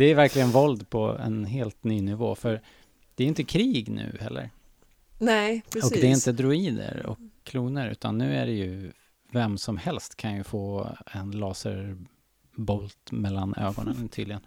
Det 0.00 0.04
är 0.04 0.14
verkligen 0.14 0.50
våld 0.50 0.90
på 0.90 1.18
en 1.18 1.44
helt 1.44 1.84
ny 1.84 2.00
nivå, 2.00 2.34
för 2.34 2.60
det 3.14 3.24
är 3.24 3.28
inte 3.28 3.44
krig 3.44 3.88
nu 3.88 4.16
heller. 4.20 4.50
Nej, 5.18 5.62
precis. 5.70 5.90
Och 5.90 5.96
det 5.96 6.06
är 6.06 6.10
inte 6.10 6.32
droider 6.32 7.06
och 7.06 7.18
kloner, 7.44 7.90
utan 7.90 8.18
nu 8.18 8.36
är 8.36 8.46
det 8.46 8.52
ju 8.52 8.92
vem 9.32 9.58
som 9.58 9.76
helst 9.76 10.16
kan 10.16 10.36
ju 10.36 10.44
få 10.44 10.96
en 11.12 11.30
laserbolt 11.30 13.12
mellan 13.12 13.54
ögonen 13.54 14.08
tydligen. 14.12 14.46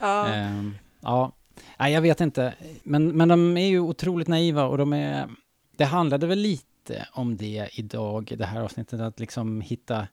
Ja. 0.00 0.28
Ehm, 0.28 0.74
ja, 1.00 1.32
Nej, 1.78 1.92
jag 1.92 2.02
vet 2.02 2.20
inte. 2.20 2.54
Men, 2.82 3.16
men 3.16 3.28
de 3.28 3.56
är 3.56 3.68
ju 3.68 3.80
otroligt 3.80 4.28
naiva 4.28 4.64
och 4.64 4.78
de 4.78 4.92
är... 4.92 5.28
Det 5.76 5.84
handlade 5.84 6.26
väl 6.26 6.38
lite 6.38 7.08
om 7.12 7.36
det 7.36 7.68
idag, 7.72 8.34
det 8.38 8.46
här 8.46 8.60
avsnittet, 8.60 9.00
att 9.00 9.20
liksom 9.20 9.60
hitta, 9.60 10.08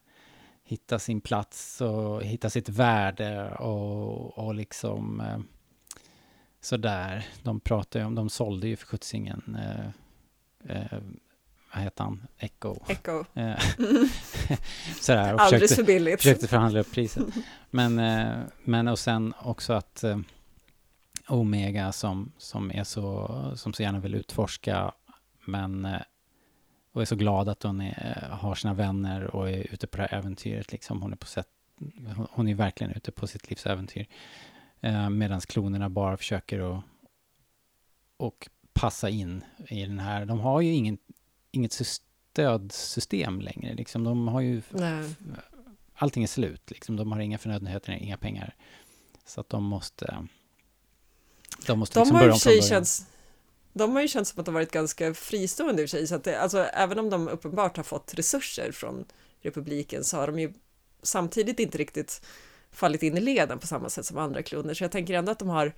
hitta 0.66 0.98
sin 0.98 1.20
plats 1.20 1.80
och 1.80 2.22
hitta 2.22 2.50
sitt 2.50 2.68
värde 2.68 3.50
och, 3.50 4.38
och 4.38 4.54
liksom 4.54 5.20
eh, 5.20 5.38
sådär. 6.60 7.26
De 7.42 7.60
pratar 7.60 8.00
ju 8.00 8.06
om, 8.06 8.14
de 8.14 8.30
sålde 8.30 8.68
ju 8.68 8.76
för 8.76 8.86
sjuttsingen, 8.86 9.56
eh, 9.58 9.86
eh, 10.76 10.98
vad 11.74 11.82
heter 11.82 12.04
han, 12.04 12.26
Echo. 12.38 12.76
Echo. 12.88 13.24
Eh, 13.34 13.58
sådär, 15.00 15.34
och 15.34 15.40
försökte, 15.40 15.74
för 15.74 15.82
billigt. 15.82 16.20
försökte 16.20 16.48
förhandla 16.48 16.80
upp 16.80 16.92
priset. 16.92 17.24
Men, 17.70 17.98
eh, 17.98 18.36
men 18.64 18.88
och 18.88 18.98
sen 18.98 19.34
också 19.42 19.72
att 19.72 20.04
eh, 20.04 20.18
Omega 21.28 21.92
som, 21.92 22.32
som 22.38 22.70
är 22.70 22.84
så, 22.84 23.52
som 23.56 23.72
så 23.72 23.82
gärna 23.82 24.00
vill 24.00 24.14
utforska, 24.14 24.92
men 25.44 25.84
eh, 25.84 26.00
och 26.96 27.02
är 27.02 27.06
så 27.06 27.16
glad 27.16 27.48
att 27.48 27.62
hon 27.62 27.80
är, 27.80 28.28
har 28.30 28.54
sina 28.54 28.74
vänner 28.74 29.24
och 29.36 29.50
är 29.50 29.72
ute 29.72 29.86
på 29.86 29.96
det 29.96 30.02
här 30.02 30.18
äventyret. 30.18 30.72
Liksom. 30.72 31.02
Hon, 31.02 31.12
är 31.12 31.16
på 31.16 31.26
sätt, 31.26 31.48
hon- 32.30 32.48
är 32.48 32.54
verkligen 32.54 32.92
ute 32.92 33.12
på 33.12 33.26
sitt 33.26 33.50
livs 33.50 33.66
äventyr. 33.66 34.06
Eh, 34.80 35.10
Medan 35.10 35.40
klonerna 35.40 35.88
bara 35.88 36.16
försöker 36.16 36.78
att 36.78 36.84
och 38.16 38.48
passa 38.72 39.08
in 39.08 39.44
i 39.68 39.86
den 39.86 39.98
här. 39.98 40.24
De 40.24 40.40
har 40.40 40.60
ju 40.60 40.72
ingen, 40.72 40.98
inget 41.50 41.70
sys- 41.72 42.02
stödsystem 42.32 43.40
längre. 43.40 43.74
Liksom. 43.74 44.04
De 44.04 44.28
har 44.28 44.40
ju 44.40 44.62
Nej. 44.70 45.14
allting 45.94 46.22
är 46.22 46.26
slut. 46.26 46.70
Liksom. 46.70 46.96
De 46.96 47.12
har 47.12 47.18
inga 47.20 47.38
förnödenheter, 47.38 47.92
inga 47.92 48.16
pengar. 48.16 48.54
Så 49.24 49.40
att 49.40 49.48
de 49.48 49.64
måste... 49.64 50.26
De 51.66 51.78
måste 51.78 51.98
De 51.98 52.00
liksom 52.02 52.18
börja 52.18 52.32
om 52.32 52.38
från 52.38 52.50
början. 52.50 52.62
känts 52.68 53.06
de 53.78 53.92
har 53.92 54.02
ju 54.02 54.08
känts 54.08 54.30
som 54.30 54.40
att 54.40 54.46
de 54.46 54.54
varit 54.54 54.72
ganska 54.72 55.14
fristående 55.14 55.82
i 55.82 55.86
och 55.86 55.90
för 55.90 55.96
sig, 55.96 56.06
så 56.06 56.14
att 56.14 56.24
det, 56.24 56.40
alltså, 56.40 56.58
även 56.58 56.98
om 56.98 57.10
de 57.10 57.28
uppenbart 57.28 57.76
har 57.76 57.84
fått 57.84 58.14
resurser 58.14 58.72
från 58.72 59.04
republiken 59.40 60.04
så 60.04 60.16
har 60.16 60.26
de 60.26 60.38
ju 60.38 60.52
samtidigt 61.02 61.60
inte 61.60 61.78
riktigt 61.78 62.26
fallit 62.70 63.02
in 63.02 63.16
i 63.16 63.20
leden 63.20 63.58
på 63.58 63.66
samma 63.66 63.88
sätt 63.88 64.06
som 64.06 64.18
andra 64.18 64.42
kloner, 64.42 64.74
så 64.74 64.84
jag 64.84 64.92
tänker 64.92 65.14
ändå 65.14 65.32
att 65.32 65.38
de 65.38 65.48
har 65.48 65.72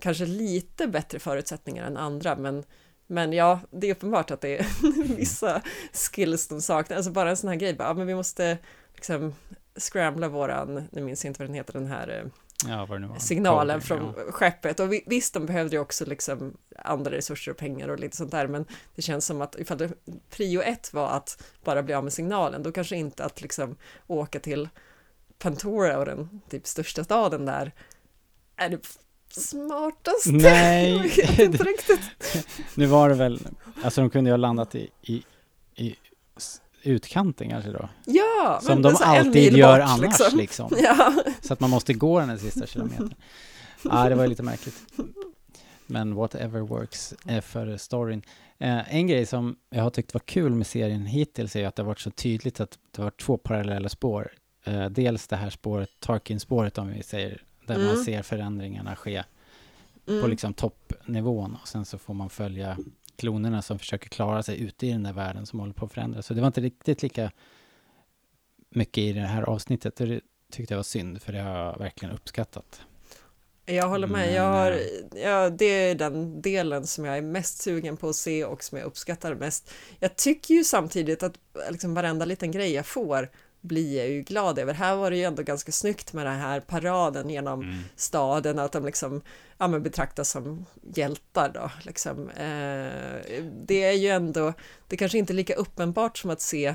kanske 0.00 0.26
lite 0.26 0.86
bättre 0.86 1.18
förutsättningar 1.18 1.86
än 1.86 1.96
andra, 1.96 2.36
men 2.36 2.64
men 3.06 3.32
ja, 3.32 3.60
det 3.70 3.86
är 3.86 3.92
uppenbart 3.92 4.30
att 4.30 4.40
det 4.40 4.58
är 4.58 4.66
vissa 5.16 5.62
skills 5.92 6.48
de 6.48 6.62
saknar, 6.62 6.96
alltså 6.96 7.12
bara 7.12 7.30
en 7.30 7.36
sån 7.36 7.48
här 7.48 7.56
grej, 7.56 7.74
bara, 7.74 7.88
ja, 7.88 7.94
men 7.94 8.06
vi 8.06 8.14
måste 8.14 8.58
liksom 8.94 9.34
scrambla 9.76 10.28
våran, 10.28 10.88
nu 10.90 11.02
minns 11.02 11.24
jag 11.24 11.30
inte 11.30 11.40
vad 11.40 11.48
den 11.48 11.54
heter, 11.54 11.72
den 11.72 11.86
här 11.86 12.08
eh, 12.08 12.30
Ja, 12.64 12.88
signalen 13.18 13.80
Coder, 13.80 13.86
från 13.86 14.14
ja. 14.26 14.32
skeppet. 14.32 14.80
Och 14.80 14.92
vi- 14.92 15.04
visst, 15.06 15.34
de 15.34 15.46
behövde 15.46 15.76
ju 15.76 15.82
också 15.82 16.04
liksom 16.04 16.56
andra 16.78 17.10
resurser 17.10 17.52
och 17.52 17.58
pengar 17.58 17.88
och 17.88 18.00
lite 18.00 18.16
sånt 18.16 18.30
där, 18.30 18.46
men 18.46 18.64
det 18.94 19.02
känns 19.02 19.26
som 19.26 19.42
att 19.42 19.58
ifall 19.58 19.78
det, 19.78 19.90
prio 20.30 20.62
ett 20.62 20.92
var 20.92 21.08
att 21.08 21.42
bara 21.64 21.82
bli 21.82 21.94
av 21.94 22.04
med 22.04 22.12
signalen, 22.12 22.62
då 22.62 22.72
kanske 22.72 22.96
inte 22.96 23.24
att 23.24 23.40
liksom 23.40 23.76
åka 24.06 24.40
till 24.40 24.68
Pantora 25.38 25.98
och 25.98 26.04
den 26.04 26.40
typ 26.50 26.66
största 26.66 27.04
staden 27.04 27.46
där 27.46 27.72
är 28.56 28.68
det 28.68 28.80
smartaste. 29.28 30.32
Nej. 30.32 31.12
Inte 31.38 31.64
riktigt. 31.64 32.00
Nu 32.74 32.86
var 32.86 33.08
det 33.08 33.14
väl... 33.14 33.40
Alltså 33.82 34.00
de 34.00 34.10
kunde 34.10 34.30
ju 34.30 34.32
ha 34.32 34.36
landat 34.36 34.74
i, 34.74 34.90
i, 35.02 35.24
i 35.74 35.96
utkanten 36.86 37.48
kanske 37.50 37.70
då. 37.70 37.88
Ja, 38.04 38.60
Som 38.62 38.82
de 38.82 38.96
alltid 39.00 39.56
gör 39.56 39.78
bort, 39.78 39.88
annars 39.88 40.00
liksom. 40.00 40.38
liksom. 40.38 40.70
Ja, 40.82 41.12
Så 41.40 41.52
att 41.52 41.60
man 41.60 41.70
måste 41.70 41.94
gå 41.94 42.20
den 42.20 42.28
här 42.28 42.36
sista 42.36 42.66
kilometern. 42.66 43.14
Ja, 43.82 44.08
det 44.08 44.14
var 44.14 44.26
lite 44.26 44.42
märkligt. 44.42 44.76
Men 45.86 46.14
whatever 46.14 46.60
works 46.60 47.14
eh, 47.28 47.40
för 47.40 47.76
storyn. 47.76 48.22
Eh, 48.58 48.94
en 48.94 49.06
grej 49.06 49.26
som 49.26 49.56
jag 49.70 49.82
har 49.82 49.90
tyckt 49.90 50.14
var 50.14 50.20
kul 50.20 50.54
med 50.54 50.66
serien 50.66 51.06
hittills 51.06 51.56
är 51.56 51.66
att 51.66 51.76
det 51.76 51.82
har 51.82 51.86
varit 51.86 52.00
så 52.00 52.10
tydligt 52.10 52.60
att 52.60 52.78
det 52.90 53.02
har 53.02 53.04
varit 53.04 53.20
två 53.20 53.36
parallella 53.36 53.88
spår. 53.88 54.32
Eh, 54.64 54.86
dels 54.86 55.26
det 55.26 55.36
här 55.36 55.50
spåret, 55.50 55.90
Tarkin-spåret 56.00 56.78
om 56.78 56.88
vi 56.92 57.02
säger, 57.02 57.42
där 57.66 57.74
Mm. 57.74 57.86
man 57.86 57.96
ser 58.04 58.22
förändringarna 58.22 58.96
ske 58.96 59.24
på 60.06 60.12
mm. 60.12 60.30
liksom 60.30 60.54
toppnivån 60.54 61.56
och 61.62 61.68
sen 61.68 61.84
så 61.84 61.98
får 61.98 62.14
man 62.14 62.30
följa 62.30 62.76
klonerna 63.16 63.62
som 63.62 63.78
försöker 63.78 64.08
klara 64.08 64.42
sig 64.42 64.60
ute 64.60 64.86
i 64.86 64.92
den 64.92 65.02
där 65.02 65.12
världen 65.12 65.46
som 65.46 65.60
håller 65.60 65.72
på 65.72 65.86
att 65.86 65.92
förändras. 65.92 66.26
Så 66.26 66.34
det 66.34 66.40
var 66.40 66.46
inte 66.46 66.60
riktigt 66.60 67.02
lika 67.02 67.30
mycket 68.70 68.98
i 68.98 69.12
det 69.12 69.20
här 69.20 69.42
avsnittet 69.42 69.96
det 69.96 70.20
tyckte 70.52 70.74
jag 70.74 70.78
var 70.78 70.82
synd 70.82 71.22
för 71.22 71.32
det 71.32 71.40
har 71.40 71.58
jag 71.58 71.78
verkligen 71.78 72.14
uppskattat. 72.14 72.80
Jag 73.68 73.88
håller 73.88 74.06
med. 74.06 74.34
Jag 74.34 74.42
har, 74.42 74.72
eh, 74.72 75.22
ja, 75.22 75.50
det 75.50 75.64
är 75.64 75.94
den 75.94 76.42
delen 76.42 76.86
som 76.86 77.04
jag 77.04 77.18
är 77.18 77.22
mest 77.22 77.62
sugen 77.62 77.96
på 77.96 78.08
att 78.08 78.16
se 78.16 78.44
och 78.44 78.64
som 78.64 78.78
jag 78.78 78.86
uppskattar 78.86 79.34
mest. 79.34 79.70
Jag 79.98 80.16
tycker 80.16 80.54
ju 80.54 80.64
samtidigt 80.64 81.22
att 81.22 81.38
liksom 81.70 81.94
varenda 81.94 82.24
liten 82.24 82.50
grej 82.50 82.72
jag 82.72 82.86
får 82.86 83.30
blir 83.66 83.98
jag 83.98 84.08
ju 84.08 84.22
glad 84.22 84.58
över. 84.58 84.74
Här 84.74 84.96
var 84.96 85.10
det 85.10 85.16
ju 85.16 85.22
ändå 85.22 85.42
ganska 85.42 85.72
snyggt 85.72 86.12
med 86.12 86.26
den 86.26 86.38
här 86.38 86.60
paraden 86.60 87.30
genom 87.30 87.84
staden, 87.96 88.58
att 88.58 88.72
de 88.72 88.84
liksom 88.84 89.22
ja, 89.58 89.68
men 89.68 89.82
betraktas 89.82 90.30
som 90.30 90.66
hjältar 90.94 91.50
då. 91.54 91.70
Liksom. 91.82 92.30
Eh, 92.30 93.42
det 93.66 93.84
är 93.84 93.92
ju 93.92 94.08
ändå, 94.08 94.52
det 94.88 94.96
kanske 94.96 95.18
inte 95.18 95.32
är 95.32 95.34
lika 95.34 95.54
uppenbart 95.54 96.18
som 96.18 96.30
att 96.30 96.40
se 96.40 96.74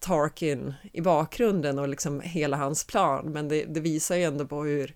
Tarkin 0.00 0.74
i 0.92 1.00
bakgrunden 1.00 1.78
och 1.78 1.88
liksom 1.88 2.20
hela 2.20 2.56
hans 2.56 2.84
plan, 2.84 3.32
men 3.32 3.48
det, 3.48 3.64
det 3.64 3.80
visar 3.80 4.16
ju 4.16 4.22
ändå 4.22 4.46
på 4.46 4.62
hur 4.64 4.94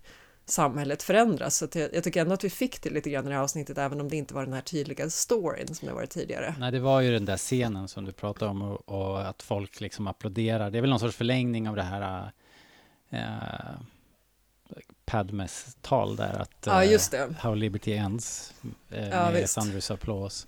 samhället 0.49 1.03
förändras. 1.03 1.57
Så 1.57 1.67
jag, 1.79 1.89
jag 1.93 2.03
tycker 2.03 2.21
ändå 2.21 2.33
att 2.33 2.43
vi 2.43 2.49
fick 2.49 2.81
det 2.81 2.89
lite 2.89 3.09
grann 3.09 3.25
i 3.25 3.29
det 3.29 3.35
här 3.35 3.41
avsnittet, 3.41 3.77
även 3.77 4.01
om 4.01 4.09
det 4.09 4.15
inte 4.15 4.33
var 4.33 4.43
den 4.45 4.53
här 4.53 4.61
tydliga 4.61 5.09
storyn 5.09 5.75
som 5.75 5.87
det 5.87 5.93
varit 5.93 6.09
tidigare. 6.09 6.55
Nej, 6.59 6.71
det 6.71 6.79
var 6.79 7.01
ju 7.01 7.11
den 7.11 7.25
där 7.25 7.37
scenen 7.37 7.87
som 7.87 8.05
du 8.05 8.11
pratade 8.11 8.51
om 8.51 8.61
och, 8.61 8.89
och 8.89 9.27
att 9.27 9.41
folk 9.41 9.81
liksom 9.81 10.07
applåderar. 10.07 10.71
Det 10.71 10.77
är 10.77 10.81
väl 10.81 10.89
någon 10.89 10.99
sorts 10.99 11.15
förlängning 11.15 11.69
av 11.69 11.75
det 11.75 11.83
här 11.83 12.31
eh, 13.09 13.79
Padmes 15.05 15.77
tal 15.81 16.15
där 16.15 16.39
att 16.41 16.63
Ja, 16.65 16.83
eh, 16.83 16.91
just 16.91 17.11
det. 17.11 17.35
How 17.39 17.53
Liberty 17.53 17.93
Ends 17.93 18.53
eh, 18.91 19.09
Ja, 19.09 19.23
med 19.31 19.33
visst. 19.41 19.55
Thunders 19.55 19.91
applause. 19.91 20.47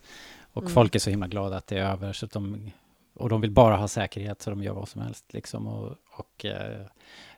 Och 0.54 0.62
Mm. 0.62 0.74
folk 0.74 0.96
är 0.96 1.00
så 1.00 1.10
himla 1.10 1.28
glada 1.28 1.58
att 1.58 1.68
det 1.68 1.78
är 1.80 1.92
över 1.92 2.14
så 2.14 2.26
att 2.26 2.32
de 2.32 2.72
och 3.16 3.30
de 3.30 3.42
vill 3.42 3.52
bara 3.52 3.76
ha 3.76 3.88
säkerhet 3.88 4.42
så 4.42 4.50
de 4.50 4.64
gör 4.64 4.74
vad 4.74 4.90
som 4.90 5.02
helst 5.02 5.26
liksom 5.34 5.68
och, 5.68 5.96
och 6.12 6.46
eh, 6.46 6.86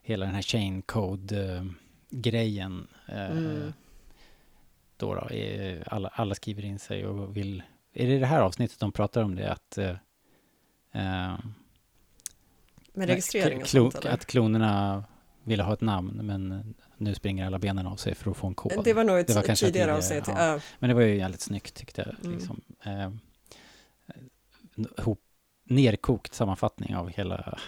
hela 0.03 0.25
den 0.25 0.35
här 0.35 0.41
chain 0.41 0.81
code 0.81 1.55
eh, 1.55 1.63
grejen 2.11 2.87
eh, 3.07 3.31
Mm. 3.31 3.73
då, 4.97 5.15
då 5.15 5.29
alla, 5.85 6.07
alla 6.09 6.35
skriver 6.35 6.65
in 6.65 6.79
sig 6.79 7.05
och 7.05 7.37
vill 7.37 7.63
är 7.93 8.07
det 8.07 8.19
det 8.19 8.25
här 8.25 8.41
avsnittet 8.41 8.79
de 8.79 8.91
pratar 8.91 9.23
om 9.23 9.35
det 9.35 9.51
att 9.51 9.77
eh, 9.77 9.89
eh, 10.91 11.37
Med 12.93 13.07
registrering 13.07 13.61
och 13.61 13.67
sånt 13.67 13.95
eller? 13.95 14.11
att 14.11 14.25
klonerna 14.25 15.03
ville 15.43 15.63
ha 15.63 15.73
ett 15.73 15.81
namn 15.81 16.25
men 16.25 16.73
nu 16.97 17.15
springer 17.15 17.45
alla 17.45 17.59
benen 17.59 17.87
av 17.87 17.95
sig 17.95 18.15
för 18.15 18.31
att 18.31 18.37
få 18.37 18.47
en 18.47 18.55
kod. 18.55 18.83
Det 18.83 18.93
var 18.93 19.03
nog 19.03 19.19
ett 19.19 19.27
Det 19.27 19.33
var 19.33 19.41
kanske 19.43 19.65
tidigare 19.65 19.95
avsnitt. 19.95 20.23
ja. 20.27 20.45
Ja. 20.53 20.59
Men 20.79 20.87
det 20.87 20.93
var 20.93 21.01
ju 21.01 21.15
jävligt 21.17 21.41
snyggt 21.41 21.73
tyckte 21.75 22.01
jag. 22.01 22.25
Mm. 22.25 22.37
Liksom. 22.37 22.61
Eh, 22.83 23.11
hop, 25.05 25.19
nerkokt 25.63 26.33
sammanfattning 26.33 26.95
av 26.95 27.09
hela, 27.09 27.59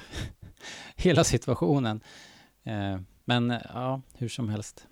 hela 0.95 1.23
situationen. 1.23 2.01
Eh, 2.63 2.99
men 3.25 3.51
eh, 3.51 3.61
ja, 3.73 4.01
hur 4.17 4.29
som 4.29 4.49
helst. 4.49 4.87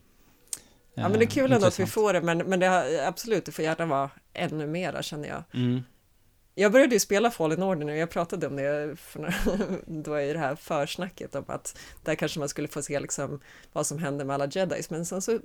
ja, 0.93 1.09
men 1.09 1.19
det 1.19 1.25
är 1.25 1.29
kul 1.29 1.51
ändå 1.51 1.67
att 1.67 1.79
vi 1.79 1.85
får 1.85 2.13
det, 2.13 2.21
men, 2.21 2.37
men 2.37 2.59
det 2.59 2.65
har, 2.67 2.99
absolut, 3.07 3.45
det 3.45 3.51
får 3.51 3.65
gärna 3.65 3.85
vara 3.85 4.09
ännu 4.33 4.67
mera 4.67 5.03
känner 5.03 5.29
jag. 5.29 5.43
Mm. 5.53 5.81
jag 6.55 6.71
började 6.71 6.95
ju 6.95 6.99
spela 6.99 7.31
Fallen 7.31 7.63
Order 7.63 7.85
nu, 7.85 7.97
jag 7.97 8.09
pratade 8.09 8.47
om 8.47 8.55
det 8.55 8.95
för 8.99 9.33
då 10.03 10.19
i 10.19 10.33
det 10.33 10.39
här 10.39 10.55
försnacket 10.55 11.35
om 11.35 11.43
att 11.47 11.77
där 12.03 12.15
kanske 12.15 12.39
man 12.39 12.49
skulle 12.49 12.67
få 12.67 12.81
se 12.81 12.99
liksom 12.99 13.39
vad 13.73 13.87
som 13.87 13.99
hände 13.99 14.25
med 14.25 14.33
alla 14.33 14.47
jedis, 14.51 14.89
men 14.89 15.05
sen 15.05 15.21
så 15.21 15.39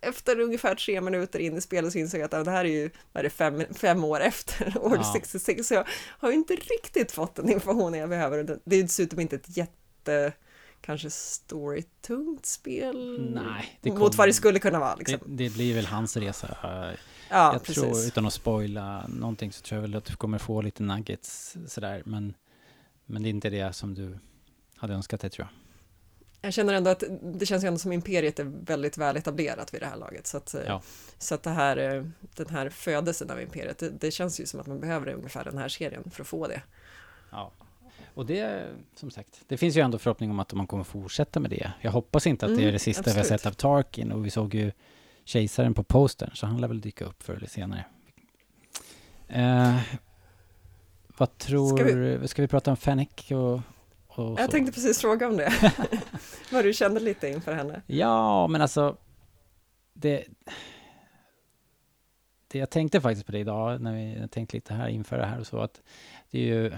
efter 0.00 0.40
ungefär 0.40 0.74
tre 0.74 1.00
minuter 1.00 1.38
in 1.38 1.56
i 1.56 1.60
spelet 1.60 1.92
så 1.92 1.98
insåg 1.98 2.20
jag 2.20 2.34
att 2.34 2.44
det 2.44 2.50
här 2.50 2.64
är 2.64 2.68
ju 2.68 2.90
vad 3.12 3.20
är 3.20 3.22
det, 3.22 3.30
fem, 3.30 3.62
fem 3.74 4.04
år 4.04 4.20
efter 4.20 4.78
Order 4.82 4.96
Ja. 4.96 5.12
66, 5.12 5.68
så 5.68 5.74
jag 5.74 5.86
har 6.18 6.30
ju 6.30 6.34
inte 6.34 6.54
riktigt 6.54 7.12
fått 7.12 7.34
den 7.34 7.50
informationen 7.50 8.00
jag 8.00 8.08
behöver. 8.08 8.58
Det 8.64 8.76
är 8.76 8.82
dessutom 8.82 9.20
inte 9.20 9.36
ett 9.36 9.56
jätte, 9.56 10.32
kanske 10.86 11.10
storytungt 11.10 12.46
spel 12.46 13.30
Nej, 13.34 13.78
det 13.80 13.90
mot 13.90 13.98
kommer- 13.98 14.16
vad 14.16 14.28
det 14.28 14.32
skulle 14.32 14.58
kunna 14.58 14.78
vara. 14.78 14.96
Det, 14.96 14.98
Liksom. 14.98 15.36
det 15.36 15.52
blir 15.54 15.74
väl 15.74 15.86
hans 15.86 16.16
resa. 16.16 16.56
Ja, 16.62 17.52
jag 17.52 17.62
precis. 17.62 17.82
tror, 17.82 17.98
utan 18.06 18.26
att 18.26 18.32
spoila 18.32 19.06
någonting, 19.08 19.52
så 19.52 19.62
tror 19.62 19.76
jag 19.76 19.82
väl 19.82 19.96
att 19.96 20.04
du 20.04 20.16
kommer 20.16 20.38
få 20.38 20.62
lite 20.62 20.82
nuggets 20.82 21.56
sådär. 21.66 22.02
Men, 22.06 22.34
men 23.06 23.22
det 23.22 23.28
är 23.28 23.30
inte 23.30 23.50
det 23.50 23.72
som 23.72 23.94
du 23.94 24.18
hade 24.76 24.94
önskat 24.94 25.20
dig 25.20 25.30
tror 25.30 25.46
jag. 25.46 25.54
Jag 26.42 26.52
känner 26.54 26.74
ändå 26.74 26.90
att 26.90 27.02
det 27.22 27.46
känns 27.46 27.64
ju 27.64 27.68
ändå 27.68 27.78
som 27.78 27.92
Imperiet 27.92 28.38
är 28.38 28.44
väldigt 28.44 28.98
väl 28.98 29.16
etablerat 29.16 29.74
vid 29.74 29.80
det 29.82 29.86
här 29.86 29.96
laget. 29.96 30.26
Så 30.26 30.36
att, 30.36 30.54
eh, 30.54 30.60
Ja. 30.66 30.82
så 31.18 31.34
att 31.34 31.42
det 31.42 31.50
här, 31.50 31.76
eh, 31.76 32.04
den 32.36 32.48
här 32.48 32.68
födelsen 32.70 33.30
av 33.30 33.40
Imperiet, 33.40 33.78
det, 33.78 33.88
det 33.90 34.10
känns 34.10 34.40
ju 34.40 34.46
som 34.46 34.60
att 34.60 34.66
man 34.66 34.80
behöver 34.80 35.08
ungefär 35.14 35.44
den 35.44 35.58
här 35.58 35.68
serien 35.68 36.10
för 36.10 36.22
att 36.22 36.28
få 36.28 36.46
det. 36.48 36.62
Ja. 37.30 37.52
Och 38.14 38.26
det, 38.26 38.68
som 38.94 39.10
sagt, 39.10 39.42
det 39.46 39.56
finns 39.56 39.76
ju 39.76 39.80
ändå 39.80 39.98
förhoppning 39.98 40.30
om 40.30 40.40
att 40.40 40.52
man 40.52 40.66
kommer 40.66 40.84
fortsätta 40.84 41.40
med 41.40 41.50
det. 41.50 41.72
Jag 41.80 41.90
hoppas 41.92 42.26
inte 42.26 42.46
att 42.46 42.52
det 42.52 42.56
Mm, 42.56 42.68
är 42.68 42.72
det 42.72 42.78
sista 42.78 43.02
vi 43.02 43.10
har 43.10 43.20
absolut. 43.20 43.40
sett 43.40 43.46
av 43.46 43.54
Tarkin 43.54 44.12
och 44.12 44.26
vi 44.26 44.30
såg 44.30 44.54
ju 44.54 44.72
kejsaren 45.24 45.74
på 45.74 45.82
postern, 45.82 46.30
så 46.34 46.46
han 46.46 46.60
lär 46.60 46.68
väl 46.68 46.80
dyka 46.80 47.04
upp 47.04 47.22
förr 47.22 47.34
eller 47.34 47.46
senare. 47.46 47.84
Eh, 49.28 49.76
vad 51.16 51.38
tror... 51.38 52.18
Ska 52.18 52.28
Ska 52.28 52.42
vi, 52.42 52.48
prata 52.48 52.70
om 52.70 52.76
Fennec 52.76 53.08
och, 53.30 53.60
och 54.06 54.40
Jag 54.40 54.44
så? 54.44 54.50
tänkte 54.50 54.72
precis 54.72 55.00
fråga 55.00 55.28
om 55.28 55.36
det. 55.36 55.52
Vad 56.52 56.64
du 56.64 56.72
kände 56.72 57.00
lite 57.00 57.28
inför 57.28 57.52
henne. 57.54 57.82
Ja, 57.86 58.46
men 58.46 58.62
alltså... 58.62 58.96
Det, 59.92 60.24
det 62.48 62.58
jag 62.58 62.70
tänkte 62.70 63.00
faktiskt 63.00 63.26
på 63.26 63.32
det 63.32 63.38
idag, 63.38 63.80
när 63.80 63.92
vi 63.92 64.28
tänkte 64.28 64.56
lite 64.56 64.74
här 64.74 64.88
inför 64.88 65.18
det 65.18 65.26
här 65.26 65.40
och 65.40 65.46
så, 65.46 65.58
att 65.58 65.82
det 66.30 66.38
är 66.38 66.44
ju... 66.44 66.72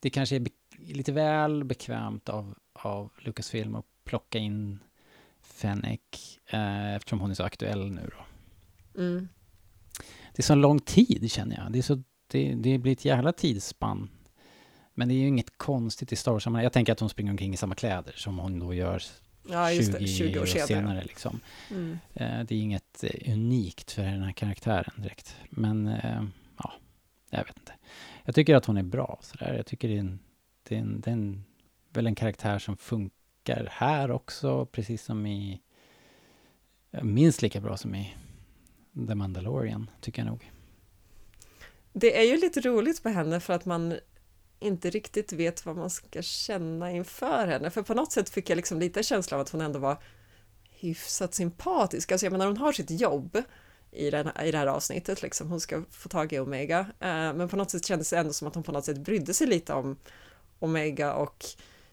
Det 0.00 0.10
kanske 0.10 0.36
är 0.36 0.46
lite 0.78 1.12
väl 1.12 1.64
bekvämt 1.64 2.28
av, 2.28 2.54
av 2.72 3.10
Lucasfilm 3.18 3.74
att 3.74 3.86
plocka 4.04 4.38
in 4.38 4.78
Fennec, 5.42 6.00
eh, 6.46 6.94
eftersom 6.94 7.20
hon 7.20 7.30
är 7.30 7.34
så 7.34 7.42
aktuell 7.44 7.90
nu 7.90 8.10
då. 8.16 8.24
Mm. 9.00 9.28
Det 10.32 10.40
är 10.40 10.44
så 10.44 10.54
lång 10.54 10.80
tid, 10.80 11.32
känner 11.32 11.56
jag. 11.56 11.72
Det, 11.72 11.78
är 11.78 11.82
så, 11.82 12.02
det, 12.26 12.54
det 12.54 12.78
blir 12.78 12.92
ett 12.92 13.04
jävla 13.04 13.32
tidsspann. 13.32 14.10
Men 14.94 15.08
det 15.08 15.14
är 15.14 15.16
ju 15.16 15.28
inget 15.28 15.58
konstigt 15.58 16.12
i 16.12 16.16
Star 16.16 16.32
wars 16.32 16.46
Jag 16.46 16.72
tänker 16.72 16.92
att 16.92 17.00
hon 17.00 17.08
springer 17.08 17.30
omkring 17.30 17.54
i 17.54 17.56
samma 17.56 17.74
kläder 17.74 18.12
som 18.16 18.38
hon 18.38 18.58
då 18.58 18.74
gör 18.74 19.02
Ja, 19.50 19.72
just 19.72 19.92
20, 19.92 19.98
det, 19.98 20.06
20 20.06 20.40
år 20.40 20.46
senare. 20.46 20.66
senare. 20.66 21.02
Liksom. 21.04 21.40
Mm. 21.70 21.98
Eh, 22.14 22.44
Det 22.44 22.54
är 22.54 22.60
inget 22.60 23.04
eh, 23.04 23.32
unikt 23.32 23.92
för 23.92 24.02
den 24.02 24.22
här 24.22 24.32
karaktären 24.32 25.02
direkt. 25.02 25.36
Men 25.50 25.86
eh, 25.86 26.22
ja, 26.58 26.72
jag 27.30 27.44
vet 27.44 27.56
inte. 27.56 27.72
Jag 28.28 28.34
tycker 28.34 28.54
att 28.54 28.66
hon 28.66 28.76
är 28.76 28.82
bra. 28.82 29.18
Sådär. 29.22 29.54
Jag 29.54 29.66
tycker 29.66 29.88
det 29.88 29.94
är, 29.94 30.00
en, 30.00 30.18
det, 30.62 30.74
är 30.74 30.78
en, 30.78 31.00
det 31.00 31.10
är 31.10 31.12
en, 31.12 31.44
väl 31.92 32.06
en 32.06 32.14
karaktär 32.14 32.58
som 32.58 32.76
funkar 32.76 33.68
här 33.70 34.10
också, 34.10 34.66
precis 34.66 35.04
som 35.04 35.26
i... 35.26 35.60
Minst 37.02 37.42
lika 37.42 37.60
bra 37.60 37.76
som 37.76 37.94
i 37.94 38.16
The 39.08 39.14
Mandalorian, 39.14 39.90
tycker 40.00 40.22
jag 40.22 40.26
nog. 40.26 40.50
Det 41.92 42.18
är 42.18 42.22
ju 42.22 42.36
lite 42.36 42.60
roligt 42.60 43.04
med 43.04 43.14
henne 43.14 43.40
för 43.40 43.52
att 43.52 43.64
man 43.64 43.94
inte 44.58 44.90
riktigt 44.90 45.32
vet 45.32 45.66
vad 45.66 45.76
man 45.76 45.90
ska 45.90 46.22
känna 46.22 46.92
inför 46.92 47.46
henne. 47.46 47.70
För 47.70 47.82
på 47.82 47.94
något 47.94 48.12
sätt 48.12 48.28
fick 48.28 48.50
jag 48.50 48.56
liksom 48.56 48.78
lite 48.80 49.02
känsla 49.02 49.36
av 49.36 49.40
att 49.40 49.50
hon 49.50 49.60
ändå 49.60 49.78
var 49.78 50.02
hyfsat 50.70 51.34
sympatisk. 51.34 52.12
Alltså 52.12 52.26
jag 52.26 52.32
menar 52.32 52.46
hon 52.46 52.56
har 52.56 52.72
sitt 52.72 52.90
jobb 52.90 53.42
i, 53.90 54.10
den, 54.10 54.30
i 54.44 54.50
det 54.50 54.58
här 54.58 54.66
avsnittet, 54.66 55.22
liksom. 55.22 55.48
hon 55.48 55.60
ska 55.60 55.82
få 55.90 56.08
tag 56.08 56.32
i 56.32 56.38
Omega. 56.38 56.78
Eh, 56.78 57.08
men 57.08 57.48
på 57.48 57.56
något 57.56 57.70
sätt 57.70 57.86
kändes 57.86 58.10
det 58.10 58.18
ändå 58.18 58.32
som 58.32 58.48
att 58.48 58.54
hon 58.54 58.64
på 58.64 58.72
något 58.72 58.84
sätt 58.84 58.98
brydde 58.98 59.34
sig 59.34 59.46
lite 59.46 59.72
om 59.72 59.96
Omega 60.58 61.14
och 61.14 61.44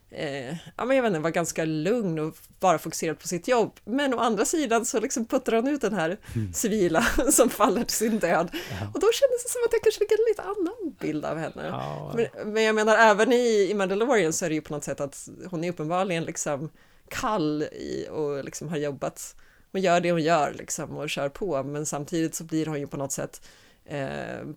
eh, 0.09 0.55
ja, 0.77 0.85
men 0.85 0.95
jag 0.95 1.03
vet 1.03 1.09
inte, 1.09 1.19
var 1.19 1.29
ganska 1.29 1.65
lugn 1.65 2.19
och 2.19 2.37
bara 2.59 2.77
fokuserad 2.77 3.19
på 3.19 3.27
sitt 3.27 3.47
jobb. 3.47 3.79
Men 3.85 4.13
å 4.13 4.19
andra 4.19 4.45
sidan 4.45 4.85
så 4.85 4.99
liksom 4.99 5.25
puttrar 5.25 5.61
hon 5.61 5.67
ut 5.67 5.81
den 5.81 5.93
här 5.93 6.17
civila 6.53 7.01
som 7.31 7.49
faller 7.49 7.83
till 7.83 7.97
sin 7.97 8.19
död. 8.19 8.49
Ja. 8.53 8.87
Och 8.93 8.99
då 8.99 9.07
kändes 9.13 9.43
det 9.43 9.49
som 9.49 9.61
att 9.65 9.73
jag 9.73 9.81
kanske 9.81 9.99
fick 9.99 10.11
en 10.11 10.25
lite 10.29 10.41
annan 10.41 10.95
bild 10.99 11.25
av 11.25 11.37
henne. 11.37 11.67
Ja, 11.67 12.13
Men, 12.15 12.53
men 12.53 12.63
jag 12.63 12.75
menar 12.75 12.97
även 12.97 13.33
i, 13.33 13.67
i 13.71 13.73
Mandalorian 13.73 14.33
så 14.33 14.45
är 14.45 14.49
det 14.49 14.55
ju 14.55 14.61
på 14.61 14.73
något 14.73 14.83
sätt 14.83 15.01
att 15.01 15.29
hon 15.49 15.63
är 15.63 15.69
uppenbarligen 15.69 16.23
liksom 16.23 16.69
kall 17.09 17.63
i 17.63 18.07
och 18.11 18.43
liksom 18.43 18.69
har 18.69 18.77
jobbat. 18.77 19.35
Hon 19.75 19.81
gör 19.81 20.01
det 20.01 20.11
hon 20.11 20.23
gör 20.23 20.53
liksom 20.53 20.97
och 20.97 21.09
kör 21.09 21.29
på 21.29 21.63
men 21.63 21.85
samtidigt 21.85 22.35
så 22.35 22.43
blir 22.43 22.65
hon 22.65 22.79
ju 22.79 22.87
på 22.87 22.97
något 22.97 23.11
sätt 23.11 23.41
eh, 23.85 24.47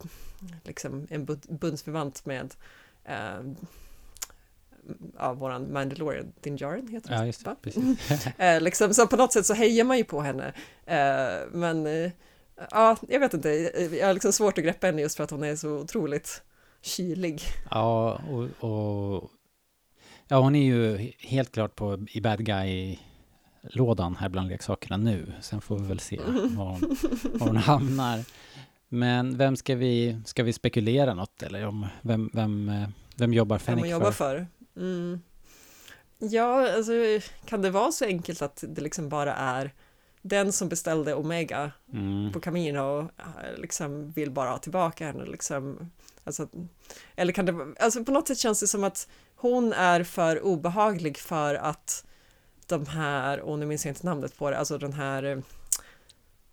liksom 0.63 1.07
en 1.09 1.27
bu- 1.27 1.57
bundsförvant 1.59 2.25
med 2.25 2.55
eh, 3.05 3.39
ja, 5.17 5.33
våran 5.33 5.73
Mandalorian, 5.73 6.33
Din 6.41 6.57
Djarin 6.57 6.87
heter 6.87 7.13
ja, 7.13 7.25
just 7.25 7.45
det. 7.45 7.55
Precis. 7.61 8.27
Eh, 8.37 8.61
liksom, 8.61 8.93
så 8.93 9.07
på 9.07 9.15
något 9.15 9.33
sätt 9.33 9.45
så 9.45 9.53
hejar 9.53 9.83
man 9.83 9.97
ju 9.97 10.03
på 10.03 10.21
henne. 10.21 10.53
Eh, 10.85 11.47
men 11.51 11.87
eh, 11.87 12.11
ja, 12.71 12.97
jag 13.09 13.19
vet 13.19 13.33
inte, 13.33 13.49
jag 13.99 14.07
har 14.07 14.13
liksom 14.13 14.33
svårt 14.33 14.57
att 14.57 14.63
greppa 14.63 14.87
henne 14.87 15.01
just 15.01 15.17
för 15.17 15.23
att 15.23 15.31
hon 15.31 15.43
är 15.43 15.55
så 15.55 15.69
otroligt 15.69 16.41
kylig. 16.81 17.41
Ja, 17.71 18.21
och, 18.29 18.69
och... 18.69 19.29
Ja, 20.27 20.39
hon 20.39 20.55
är 20.55 20.63
ju 20.63 21.11
helt 21.19 21.51
klart 21.51 21.75
på, 21.75 22.05
i 22.11 22.21
bad 22.21 22.45
guy-lådan 23.63 24.15
här 24.15 24.29
bland 24.29 24.47
leksakerna 24.49 24.97
nu. 24.97 25.33
Sen 25.41 25.61
får 25.61 25.79
vi 25.79 25.87
väl 25.87 25.99
se 25.99 26.19
var 26.25 26.65
hon, 26.65 26.97
var 27.39 27.47
hon 27.47 27.57
hamnar. 27.57 28.19
Men 28.89 29.37
vem 29.37 29.55
ska 29.55 29.75
vi, 29.75 30.21
ska 30.25 30.43
vi 30.43 30.53
spekulera 30.53 31.13
något 31.13 31.43
eller 31.43 31.67
om 31.67 31.87
vem, 32.01 32.29
vem, 32.33 32.69
eh, 32.69 32.89
vem 33.15 33.33
jobbar 33.33 33.55
Vem 33.57 33.65
Fennec 33.65 33.81
man 33.81 33.89
jobbar 33.89 34.11
för? 34.11 34.47
för. 34.75 34.81
Mm. 34.81 35.21
Ja, 36.19 36.75
alltså 36.75 36.91
kan 37.45 37.61
det 37.61 37.69
vara 37.69 37.91
så 37.91 38.05
enkelt 38.05 38.41
att 38.41 38.63
det 38.67 38.81
liksom 38.81 39.09
bara 39.09 39.33
är 39.35 39.73
den 40.21 40.51
som 40.51 40.69
beställde 40.69 41.13
Omega 41.15 41.71
Mm. 41.93 42.31
på 42.31 42.39
Camino 42.39 42.99
eh, 42.99 43.57
liksom 43.57 44.11
vill 44.11 44.31
bara 44.31 44.49
ha 44.49 44.57
tillbaka 44.57 45.05
henne 45.05 45.25
liksom. 45.25 45.91
Alltså, 46.23 46.47
eller 47.15 47.33
kan 47.33 47.45
det, 47.45 47.73
alltså 47.79 48.03
på 48.03 48.11
något 48.11 48.27
sätt 48.27 48.37
känns 48.37 48.59
det 48.59 48.67
som 48.67 48.83
att 48.83 49.07
hon 49.35 49.73
är 49.73 50.03
för 50.03 50.41
obehaglig 50.43 51.17
för 51.17 51.55
att 51.55 52.05
de 52.69 52.87
här, 52.87 53.39
och 53.39 53.59
nu 53.59 53.65
minns 53.65 53.85
jag 53.85 53.91
inte 53.91 54.05
namnet 54.05 54.37
på 54.37 54.49
det, 54.49 54.57
alltså 54.57 54.77
den 54.77 54.93
här 54.93 55.23
eh, 55.23 55.37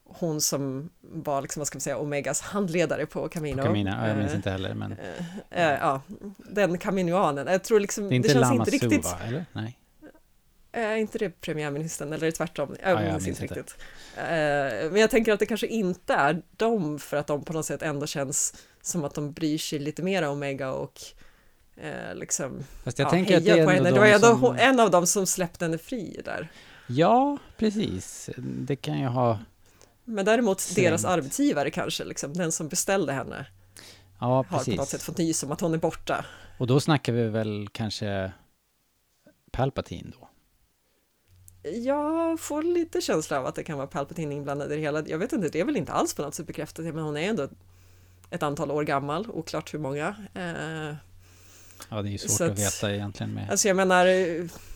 hon 0.05 0.40
som 0.40 0.90
var 1.00 1.42
liksom, 1.42 1.61
vad 1.61 1.66
ska 1.66 1.76
man 1.76 1.81
säga, 1.81 1.98
Omegas 1.98 2.40
handledare 2.40 3.07
på 3.07 3.29
Camino. 3.29 3.62
Camina, 3.62 3.98
ja, 4.02 4.09
jag 4.09 4.16
minns 4.16 4.31
Eh, 4.31 4.37
inte 4.37 4.50
heller, 4.50 4.74
men 4.74 4.92
eh, 5.50 5.72
ja, 5.72 6.00
den 6.38 6.79
kaminoanen. 6.79 7.46
Jag 7.46 7.64
tror 7.64 7.81
liksom, 7.81 8.05
det 8.05 8.09
är 8.09 8.11
det, 8.11 8.16
inte 8.16 8.29
känns 8.29 8.40
Lama 8.40 8.55
inte 8.55 8.70
riktigt... 8.70 9.05
Suva, 9.05 9.18
eller? 9.26 9.44
Nej. 9.52 9.79
Är 10.72 10.96
inte 10.96 11.18
det 11.18 11.40
premiärministern 11.40 12.12
eller 12.12 12.31
tvärtom? 12.31 12.76
Jag 12.83 12.92
Ja, 12.92 13.02
jag 13.02 13.12
minns 13.12 13.29
inte 13.29 13.42
inte. 13.42 13.55
riktigt. 13.55 13.76
Men 14.92 14.96
jag 14.96 15.11
tänker 15.11 15.33
att 15.33 15.38
det 15.38 15.46
kanske 15.46 15.66
inte 15.66 16.14
är 16.14 16.42
dem 16.57 16.98
för 16.98 17.16
att 17.16 17.26
de 17.26 17.44
på 17.44 17.52
något 17.52 17.66
sätt 17.66 17.83
ändå 17.83 18.07
känns 18.07 18.55
som 18.83 19.05
att 19.05 19.14
de 19.14 19.33
bryr 19.33 19.59
sig 19.59 19.79
lite 19.79 20.02
mer 20.02 20.22
om 20.22 20.33
Omega 20.33 20.70
och 20.70 21.00
eh, 21.77 22.15
liksom 22.15 22.65
Fast 22.85 22.99
jag 22.99 23.07
ja, 23.07 23.11
tänker 23.11 23.37
att 23.37 23.45
det 23.45 23.51
är 23.51 23.65
på 23.65 23.71
henne. 23.71 23.91
Det 23.91 23.95
de 23.95 23.99
var 23.99 24.07
ändå 24.07 24.39
som... 24.39 24.57
en 24.57 24.81
av 24.81 24.91
dem 24.91 25.07
som 25.07 25.27
släppte 25.27 25.65
henne 25.65 25.79
fri 25.79 26.21
där. 26.25 26.49
Ja, 26.87 27.39
precis. 27.57 28.31
Det 28.39 28.77
kan 28.77 28.99
ju 29.01 29.07
ha... 29.07 29.39
Men 30.05 30.25
däremot 30.25 30.61
Slängt. 30.61 30.87
deras 30.87 31.05
arbetsgivare 31.05 31.71
kanske, 31.71 32.05
liksom, 32.05 32.33
den 32.33 32.53
som 32.53 32.69
beställde 32.69 33.12
henne, 33.12 33.47
Ja, 34.21 34.27
har 34.27 34.45
på 34.45 34.57
något 34.57 34.65
precis. 34.65 34.89
sätt 34.89 35.03
fått 35.03 35.19
nys 35.19 35.43
om 35.43 35.53
att 35.53 35.61
hon 35.61 35.75
är 35.75 35.79
borta. 35.79 36.25
Och 36.59 36.67
då 36.67 36.81
snackar 36.81 37.12
vi 37.12 37.29
väl 37.29 37.69
kanske 37.73 38.33
Palpatine 39.51 40.12
då? 40.21 40.29
Jag 41.71 42.41
får 42.41 42.62
lite 42.62 43.01
känsla 43.01 43.39
av 43.39 43.47
att 43.47 43.55
det 43.55 43.65
kan 43.65 43.77
vara 43.77 43.87
Palpatine 43.87 44.35
inblandad 44.35 44.73
i 44.73 44.75
det 44.75 44.81
hela. 44.81 45.03
Jag 45.07 45.19
vet 45.19 45.33
inte, 45.33 45.49
det 45.49 45.61
är 45.61 45.65
väl 45.65 45.77
inte 45.77 45.93
alls 45.93 46.15
på 46.15 46.23
något 46.23 46.35
sätt 46.35 46.47
bekräftat, 46.47 46.85
men 46.85 46.99
hon 46.99 47.17
är 47.17 47.29
ändå 47.29 47.49
ett 48.31 48.43
antal 48.43 48.71
år 48.71 48.85
gammal, 48.85 49.31
oklart 49.31 49.75
hur 49.75 49.79
många. 49.79 50.09
Eh, 50.35 50.97
Ja, 51.89 52.03
det 52.03 52.09
är 52.09 52.11
ju 52.12 52.19
svårt 52.19 52.41
att 52.41 52.51
att- 52.53 52.59
veta 52.59 52.95
egentligen 52.95 53.35
med... 53.35 53.51
Alltså 53.51 53.69
jag 53.69 53.77
menar, 53.77 54.07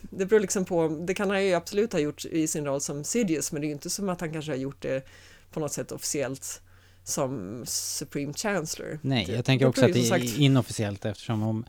det 0.00 0.26
beror 0.26 0.40
liksom 0.40 0.64
på, 0.64 0.88
det 0.88 1.14
kan 1.14 1.30
han 1.30 1.44
ju 1.46 1.54
absolut 1.54 1.92
ha 1.92 2.00
gjort 2.00 2.24
i 2.24 2.46
sin 2.46 2.64
roll 2.64 2.80
som 2.80 3.04
Sidious, 3.04 3.52
men 3.52 3.60
det 3.60 3.66
är 3.66 3.68
ju 3.68 3.74
inte 3.74 3.90
som 3.90 4.08
att 4.08 4.20
han 4.20 4.32
kanske 4.32 4.52
har 4.52 4.56
gjort 4.56 4.82
det 4.82 5.06
på 5.50 5.60
något 5.60 5.72
sätt 5.72 5.92
officiellt 5.92 6.62
som 7.04 7.62
Supreme 7.66 8.32
Chancellor. 8.34 8.98
Nej, 9.02 9.30
jag 9.30 9.44
tänker 9.44 9.66
också 9.66 9.84
att 9.86 9.92
det 9.92 10.00
är 10.00 10.04
sagt- 10.04 10.38
inofficiellt 10.38 11.04
eftersom 11.04 11.42
om... 11.42 11.64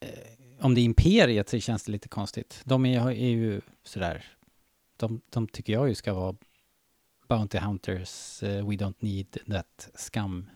Eh, 0.00 0.08
om 0.60 0.74
det 0.74 0.80
är 0.80 0.82
Imperiet 0.82 1.48
så 1.48 1.60
känns 1.60 1.82
det 1.82 1.92
lite 1.92 2.08
konstigt. 2.08 2.60
De 2.64 2.86
är, 2.86 3.10
är 3.10 3.12
ju 3.28 3.60
sådär... 3.84 4.24
De, 4.96 5.20
de 5.30 5.48
tycker 5.48 5.72
jag 5.72 5.88
ju 5.88 5.94
ska 5.94 6.14
vara 6.14 6.36
Bounty 7.28 7.58
Hunters, 7.58 8.42
eh, 8.42 8.68
We 8.68 8.76
Don't 8.76 8.94
Need 8.98 9.38
That 9.50 9.88
Scum 9.94 10.50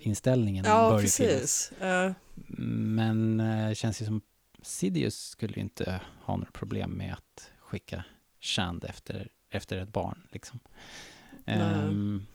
inställningen 0.00 0.64
Ja, 0.64 0.90
bör 0.90 1.00
precis. 1.00 1.72
Eh, 1.72 2.12
Men 2.58 3.40
eh, 3.40 3.68
det 3.68 3.74
känns 3.74 4.02
ju 4.02 4.06
som 4.06 4.20
Sidious 4.62 5.16
skulle 5.28 5.54
ju 5.54 5.60
inte 5.60 6.00
ha 6.22 6.36
några 6.36 6.50
problem 6.50 6.90
med 6.90 7.12
att 7.12 7.50
skicka 7.58 8.04
Shand 8.40 8.84
efter, 8.84 9.28
efter 9.50 9.76
ett 9.76 9.88
barn. 9.92 10.26
Liksom. 10.30 10.58
Ehm, 11.46 12.26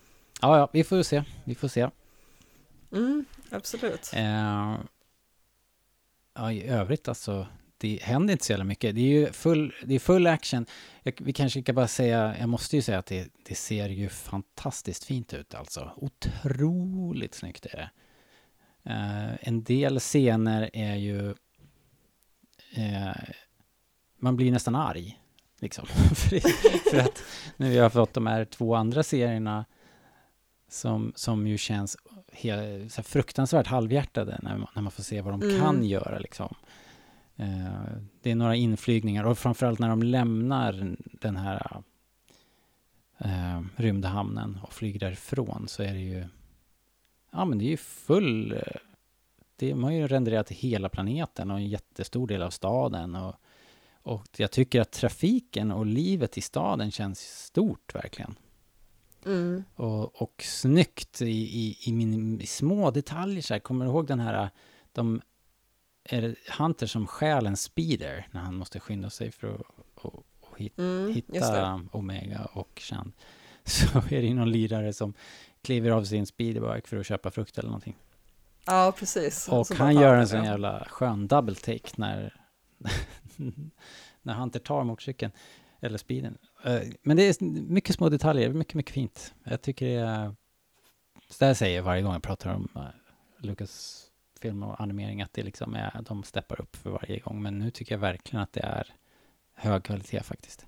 ja, 0.41 0.57
ja, 0.57 0.69
vi 0.73 0.83
får 0.83 1.03
se. 1.03 1.23
Vi 1.43 1.55
får 1.55 1.67
se. 1.67 1.89
mm, 2.91 3.25
absolut. 3.49 4.11
Eh, 4.13 4.77
ja, 6.33 6.51
I 6.51 6.63
övrigt 6.67 7.07
alltså, 7.07 7.47
det 7.77 7.99
händer 8.03 8.31
inte 8.31 8.45
så 8.45 8.51
jävla 8.51 8.65
mycket. 8.65 8.95
Det 8.95 9.01
är 9.01 9.19
ju 9.19 9.31
full, 9.31 9.73
det 9.85 9.95
är 9.95 9.99
full 9.99 10.27
action. 10.27 10.65
Jag, 11.03 11.13
vi 11.21 11.33
kanske 11.33 11.61
kan 11.61 11.75
bara 11.75 11.87
säga, 11.87 12.35
jag 12.39 12.49
måste 12.49 12.75
ju 12.75 12.81
säga 12.81 12.99
att 12.99 13.05
det, 13.05 13.27
det 13.43 13.55
ser 13.55 13.89
ju 13.89 14.09
fantastiskt 14.09 15.03
fint 15.03 15.33
ut 15.33 15.55
alltså. 15.55 15.91
Otroligt 15.95 17.35
snyggt 17.35 17.65
är 17.65 17.77
det. 17.77 17.89
Eh, 18.91 19.47
en 19.47 19.63
del 19.63 19.99
scener 19.99 20.69
är 20.73 20.95
ju... 20.95 21.29
Eh, 22.75 23.15
man 24.19 24.35
blir 24.35 24.51
nästan 24.51 24.75
arg. 24.75 25.19
Liksom. 25.59 25.85
för, 26.91 26.97
att 26.99 27.23
nu 27.57 27.79
har 27.79 27.89
fått 27.89 28.13
de 28.13 28.27
här 28.27 28.45
två 28.45 28.75
andra 28.75 29.03
serierna 29.03 29.65
som, 30.69 31.13
som 31.15 31.47
ju 31.47 31.57
känns 31.57 31.97
he, 32.31 32.89
fruktansvärt 32.89 33.67
halvhjärtade 33.67 34.39
när 34.41 34.57
man, 34.57 34.67
när 34.75 34.81
man 34.81 34.91
får 34.91 35.03
se 35.03 35.21
vad 35.21 35.33
de 35.33 35.41
Mm. 35.41 35.59
kan 35.59 35.83
göra. 35.83 36.19
Liksom. 36.19 36.55
Eh, 37.37 37.97
det 38.21 38.31
är 38.31 38.35
några 38.35 38.55
inflygningar 38.55 39.23
och 39.23 39.37
framförallt 39.37 39.79
när 39.79 39.89
de 39.89 40.03
lämnar 40.03 40.95
den 40.99 41.37
här 41.37 41.81
eh, 43.17 43.61
rymdhamnen 43.75 44.59
och 44.63 44.73
flyger 44.73 44.99
därifrån 44.99 45.67
så 45.67 45.83
är 45.83 45.93
det 45.93 45.99
ju 45.99 46.25
ja 47.31 47.45
men 47.45 47.57
det 47.57 47.65
är 47.65 47.69
ju 47.69 47.77
full 47.77 48.61
det, 49.55 49.75
man 49.75 49.83
har 49.83 49.91
ju 49.91 50.07
renderat 50.07 50.51
hela 50.51 50.89
planeten 50.89 51.51
och 51.51 51.57
en 51.57 51.67
jättestor 51.67 52.27
del 52.27 52.41
av 52.41 52.49
staden 52.49 53.15
och, 53.15 53.35
och 54.01 54.27
jag 54.37 54.51
tycker 54.51 54.81
att 54.81 54.91
trafiken 54.91 55.71
och 55.71 55.85
livet 55.85 56.37
i 56.37 56.41
staden 56.41 56.91
känns 56.91 57.19
stort 57.19 57.95
verkligen 57.95 58.35
Mm. 59.25 59.63
och, 59.75 60.21
och 60.21 60.43
snyggt 60.43 61.21
i, 61.21 61.25
i, 61.25 61.77
i, 61.85 61.91
min, 61.91 62.41
i 62.41 62.45
små 62.45 62.91
detaljer 62.91 63.41
så 63.41 63.53
här. 63.53 63.59
Kommer 63.59 63.85
du 63.85 63.91
ihåg 63.91 64.07
den 64.07 64.19
här, 64.19 64.49
de, 64.91 65.21
är 66.09 66.21
det 66.21 66.35
Hunter 66.57 66.87
som 66.87 67.07
stjäl 67.07 67.45
en 67.45 67.57
speeder 67.57 68.27
när 68.31 68.41
han 68.41 68.55
måste 68.55 68.79
skynda 68.79 69.09
sig 69.09 69.31
för 69.31 69.53
att 69.53 69.61
och, 70.05 70.23
och 70.41 70.59
hit, 70.59 70.77
Mm, 70.77 71.13
hitta 71.13 71.81
Omega 71.91 72.45
och 72.53 72.81
Chand. 72.81 73.13
Så 73.63 73.97
är 73.97 74.21
det 74.21 74.33
någon 74.33 74.51
lirare 74.51 74.93
som 74.93 75.13
kliver 75.61 75.91
av 75.91 76.03
sin 76.03 76.25
speederbike 76.25 76.87
för 76.87 76.97
att 76.97 77.05
köpa 77.05 77.31
frukt 77.31 77.57
eller 77.57 77.69
någonting. 77.69 77.95
Ja, 78.65 78.93
precis. 78.99 79.47
Och 79.47 79.67
han 79.77 79.95
gör 79.95 80.15
en 80.15 80.27
sån 80.27 80.43
jävla 80.43 80.87
skön 80.89 81.27
double 81.27 81.55
take 81.55 81.89
när, 81.95 82.33
när 84.21 84.33
Hunter 84.33 84.59
tar 84.59 84.83
motorcykeln, 84.83 85.31
eller 85.79 85.97
speeden. 85.97 86.37
Eh, 86.63 86.81
Men 87.01 87.17
det 87.17 87.23
är 87.23 87.43
mycket 87.43 87.95
små 87.95 88.09
detaljer, 88.09 88.49
mycket, 88.49 88.73
mycket 88.73 88.93
fint. 88.93 89.33
Jag 89.43 89.61
tycker 89.61 89.85
det 89.85 90.01
är... 90.01 90.35
Så 91.29 91.45
där 91.45 91.53
säger 91.53 91.75
jag 91.75 91.83
varje 91.83 92.01
gång 92.01 92.13
jag 92.13 92.23
pratar 92.23 92.53
om 92.53 92.67
uh, 92.75 92.83
Lucas 93.37 94.06
film 94.37 94.63
och 94.63 94.81
animering, 94.81 95.21
att 95.21 95.33
det 95.33 95.43
liksom 95.43 95.73
är, 95.75 96.01
de 96.07 96.23
steppar 96.23 96.61
upp 96.61 96.75
för 96.75 96.89
varje 96.89 97.19
gång. 97.19 97.41
Men 97.41 97.59
nu 97.59 97.71
tycker 97.71 97.91
jag 97.95 97.99
verkligen 97.99 98.43
att 98.43 98.53
det 98.53 98.61
är 98.63 98.93
hög 99.55 99.83
kvalitet 99.83 100.23
faktiskt. 100.23 100.65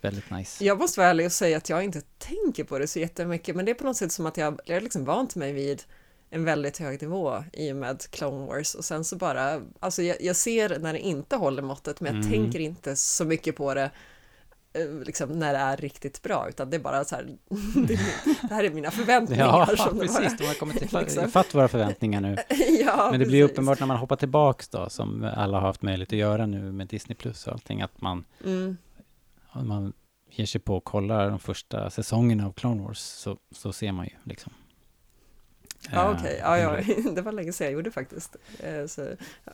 Väldigt 0.00 0.30
nice. 0.30 0.64
Jag 0.64 0.78
måste 0.78 1.00
vara 1.00 1.10
ärlig 1.10 1.26
och 1.26 1.32
säga 1.32 1.56
att 1.56 1.68
jag 1.68 1.84
inte 1.84 2.00
tänker 2.18 2.64
på 2.64 2.78
det 2.78 2.86
så 2.86 2.98
jättemycket, 2.98 3.56
men 3.56 3.64
det 3.64 3.70
är 3.70 3.74
på 3.74 3.84
något 3.84 3.96
sätt 3.96 4.12
som 4.12 4.26
att 4.26 4.36
jag, 4.36 4.60
jag 4.64 4.76
har 4.76 4.80
liksom 4.80 5.04
vant 5.04 5.36
mig 5.36 5.52
vid 5.52 5.82
en 6.30 6.44
väldigt 6.44 6.78
hög 6.78 7.02
nivå 7.02 7.44
i 7.52 7.72
och 7.72 7.76
med 7.76 8.02
Clone 8.10 8.46
Wars 8.46 8.74
och 8.74 8.84
sen 8.84 9.04
så 9.04 9.16
bara, 9.16 9.62
alltså 9.80 10.02
jag, 10.02 10.22
jag 10.22 10.36
ser 10.36 10.78
när 10.78 10.92
det 10.92 10.98
inte 10.98 11.36
håller 11.36 11.62
måttet, 11.62 12.00
men 12.00 12.14
jag 12.14 12.24
Mm. 12.24 12.32
tänker 12.42 12.58
inte 12.60 12.96
så 12.96 13.24
mycket 13.24 13.56
på 13.56 13.74
det 13.74 13.90
liksom 15.04 15.38
när 15.38 15.52
det 15.52 15.58
är 15.58 15.76
riktigt 15.76 16.22
bra, 16.22 16.48
utan 16.48 16.70
det 16.70 16.76
är 16.76 16.80
bara 16.80 17.04
så 17.04 17.14
här, 17.16 17.24
det, 17.86 17.94
är- 17.94 18.48
det 18.48 18.54
här 18.54 18.64
är 18.64 18.70
mina 18.70 18.90
förväntningar. 18.90 19.44
Ja, 19.46 19.76
som 19.76 19.98
precis. 20.00 20.36
De 20.38 20.44
har 20.46 20.54
kommit 20.54 20.78
till 20.78 20.98
liksom. 21.00 21.30
fatt 21.30 21.54
våra 21.54 21.68
förväntningar 21.68 22.20
nu. 22.20 22.36
ja, 22.86 23.08
Men 23.10 23.20
det 23.20 23.26
blir 23.26 23.42
precis. 23.42 23.52
uppenbart 23.52 23.80
när 23.80 23.86
man 23.86 23.96
hoppar 23.96 24.16
tillbaks 24.16 24.68
då, 24.68 24.88
som 24.90 25.30
alla 25.36 25.60
har 25.60 25.66
haft 25.66 25.82
möjlighet 25.82 26.12
att 26.12 26.18
göra 26.18 26.46
nu 26.46 26.72
med 26.72 26.86
Disney 26.86 27.16
Plus 27.16 27.46
och 27.46 27.52
allting, 27.52 27.82
att 27.82 28.00
man, 28.00 28.24
Mm, 28.44 28.76
man 29.52 29.92
ger 30.30 30.46
sig 30.46 30.60
på 30.60 30.76
och 30.76 30.84
kollar 30.84 31.30
de 31.30 31.38
första 31.38 31.90
säsongerna 31.90 32.46
av 32.46 32.52
Clone 32.52 32.82
Wars, 32.82 32.98
så, 32.98 33.36
så 33.52 33.72
ser 33.72 33.92
man 33.92 34.04
ju 34.06 34.12
liksom. 34.24 34.52
Ja, 35.92 36.10
Eh, 36.10 36.18
okej, 36.18 36.38
ja, 36.42 36.58
ja, 36.58 36.76
en- 36.78 37.14
det 37.14 37.22
var 37.22 37.32
länge 37.32 37.52
sedan 37.52 37.64
jag 37.64 37.72
gjorde 37.74 37.90
faktiskt. 37.90 38.36
Eh, 38.62 38.86
Så 38.86 39.00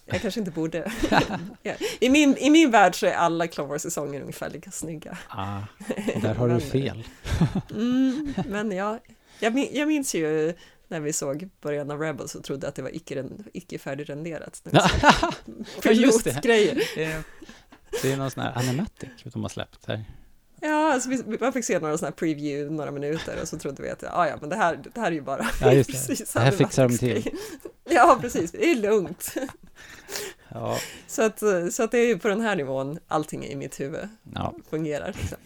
jag 0.06 0.20
kanske 0.22 0.40
inte 0.40 0.52
borde. 0.52 0.92
Ja. 1.62 1.72
I, 2.00 2.10
min, 2.10 2.36
I 2.36 2.50
min 2.50 2.70
värld 2.70 2.94
så 3.00 3.06
är 3.06 3.12
alla 3.12 3.46
Clone 3.46 3.68
Wars-säsonger 3.68 4.20
ungefär 4.20 4.50
lika 4.50 4.70
snygga. 4.70 5.18
Ah, 5.28 5.60
där 6.22 6.34
har 6.34 6.46
du 6.48 6.52
Men- 6.54 6.60
fel. 6.60 7.04
Mm, 7.70 8.34
men 8.48 8.72
ja, 8.72 8.98
jag, 9.40 9.54
min- 9.54 9.68
jag 9.72 9.88
minns 9.88 10.14
ju 10.14 10.54
när 10.88 11.00
vi 11.00 11.12
såg 11.12 11.48
början 11.60 11.90
av 11.90 12.00
Rebels 12.00 12.34
och 12.34 12.44
trodde 12.44 12.68
att 12.68 12.74
det 12.74 12.82
var 12.82 12.96
icke, 12.96 13.24
icke 13.52 13.78
färdigrenderat. 13.78 14.62
Ja, 14.70 14.90
just 15.92 16.24
det. 16.24 16.40
Det 18.02 18.12
är 18.12 18.16
någon 18.16 18.30
sån 18.30 18.42
här 18.42 18.58
animatic 18.58 19.08
de 19.24 19.42
har 19.42 19.48
släppt 19.48 19.86
här. 19.86 20.04
Ja, 20.60 20.92
alltså 20.92 21.08
vi, 21.08 21.38
man 21.40 21.52
fick 21.52 21.64
se 21.64 21.78
några 21.78 21.98
sådana 21.98 22.10
här 22.10 22.16
preview, 22.16 22.76
några 22.76 22.90
minuter 22.90 23.38
och 23.42 23.48
så 23.48 23.58
trodde 23.58 23.82
vi 23.82 23.90
att 23.90 24.02
ja, 24.02 24.28
ja, 24.28 24.36
men 24.40 24.50
det 24.50 24.56
här, 24.56 24.80
det 24.94 25.00
här 25.00 25.06
är 25.06 25.12
ju 25.12 25.20
bara 25.20 25.46
Ja, 25.60 25.72
just 25.72 25.90
det. 25.90 25.92
precis 26.08 26.32
Det 26.32 26.40
här 26.40 26.50
fixar 26.50 26.88
de 26.88 26.98
till. 26.98 27.30
Ja, 27.84 28.18
precis, 28.20 28.52
det 28.52 28.70
är 28.70 28.74
lugnt. 28.74 29.34
Ja, 30.48 30.78
Så 31.06 31.22
att, 31.22 31.42
så 31.70 31.82
att 31.82 31.90
det 31.90 31.98
är 31.98 32.06
ju 32.06 32.18
på 32.18 32.28
den 32.28 32.40
här 32.40 32.56
nivån 32.56 32.98
allting 33.08 33.44
i 33.44 33.56
mitt 33.56 33.80
huvud 33.80 34.08
ja. 34.34 34.54
fungerar. 34.70 35.14
Liksom. 35.20 35.38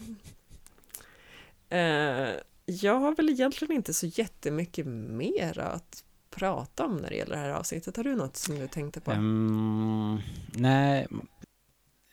Eh, 1.69 2.29
jag 2.65 2.99
har 2.99 3.15
väl 3.15 3.29
egentligen 3.29 3.75
inte 3.75 3.93
så 3.93 4.05
jättemycket 4.05 4.85
mer 4.85 5.59
att 5.59 6.03
prata 6.29 6.85
om 6.85 6.97
när 6.97 7.09
det 7.09 7.15
gäller 7.15 7.35
det 7.35 7.41
här 7.41 7.49
avsnittet. 7.49 7.97
Har 7.97 8.03
du 8.03 8.15
något 8.15 8.35
som 8.35 8.59
du 8.59 8.67
tänkte 8.67 9.01
på? 9.01 9.11
Ehm, 9.11 10.19
nej, 10.53 11.07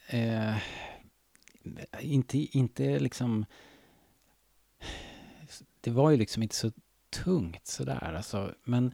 eh, 0.06 0.56
inte, 2.00 2.38
inte 2.38 2.98
liksom... 2.98 3.44
Det 5.80 5.90
var 5.90 6.10
ju 6.10 6.16
liksom 6.16 6.42
inte 6.42 6.54
så 6.54 6.70
tungt 7.10 7.66
sådär 7.66 8.14
alltså, 8.16 8.54
men 8.64 8.92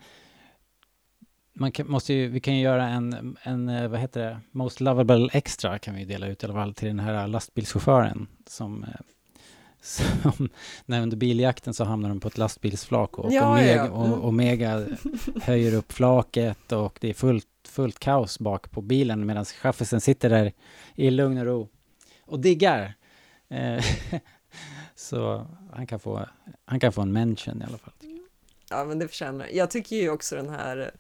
man 1.59 1.73
kan, 1.73 1.91
måste 1.91 2.15
ju, 2.15 2.29
vi 2.29 2.41
kan 2.41 2.57
ju 2.57 2.63
göra 2.63 2.89
en, 2.89 3.37
en, 3.43 3.69
eh, 3.69 3.89
vad 3.89 4.01
heter 4.01 4.21
det, 4.21 4.41
Most 4.51 4.81
Lovable 4.81 5.29
Extra 5.33 5.79
kan 5.79 5.95
vi 5.95 6.05
dela 6.05 6.27
ut 6.27 6.43
i 6.43 6.47
alla 6.47 6.55
fall 6.55 6.75
till 6.75 6.89
den 6.89 7.01
här 7.01 7.27
lastbilschauffören 7.27 8.27
som, 8.47 8.85
eh, 8.85 8.91
som 9.81 10.49
när 10.87 11.03
under 11.03 11.17
biljakten 11.17 11.75
så 11.75 11.85
hamnar 11.85 12.09
de 12.09 12.21
på 12.21 12.29
ett 12.29 12.39
lastbilsflak 12.39 13.19
och 13.19 13.33
Ja, 13.33 13.51
Omega, 13.51 13.87
ja, 13.87 13.91
och 13.91 14.29
Omega 14.29 14.87
höjer 15.43 15.75
upp 15.75 15.93
flaket 15.93 16.73
och 16.73 16.99
det 17.01 17.11
är 17.11 17.15
fullt, 17.15 17.47
fullt 17.69 17.99
kaos 17.99 18.39
bak 18.39 18.71
på 18.71 18.81
bilen 18.81 19.27
medan 19.27 19.45
chaffisen 19.45 20.01
sitter 20.01 20.31
där 20.31 20.53
i 20.95 21.11
lugn 21.11 21.39
och 21.39 21.45
ro 21.45 21.69
och 22.29 22.41
diggar. 22.41 22.95
Eh, 23.49 23.85
så 24.95 25.47
han 25.73 25.87
kan, 25.87 26.01
få, 26.01 26.27
han 26.65 26.81
kan 26.81 26.93
få 26.93 27.01
en 27.03 27.13
mention 27.13 27.63
i 27.63 27.65
alla 27.65 27.79
fall. 27.79 27.93
Ja, 28.71 28.85
men 28.85 28.99
det 28.99 29.09
förtjänar 29.09 29.47
Jag 29.53 29.71
tycker 29.71 29.97
ju 29.97 30.11
också 30.11 30.37
den 30.37 30.49
här 30.49 30.91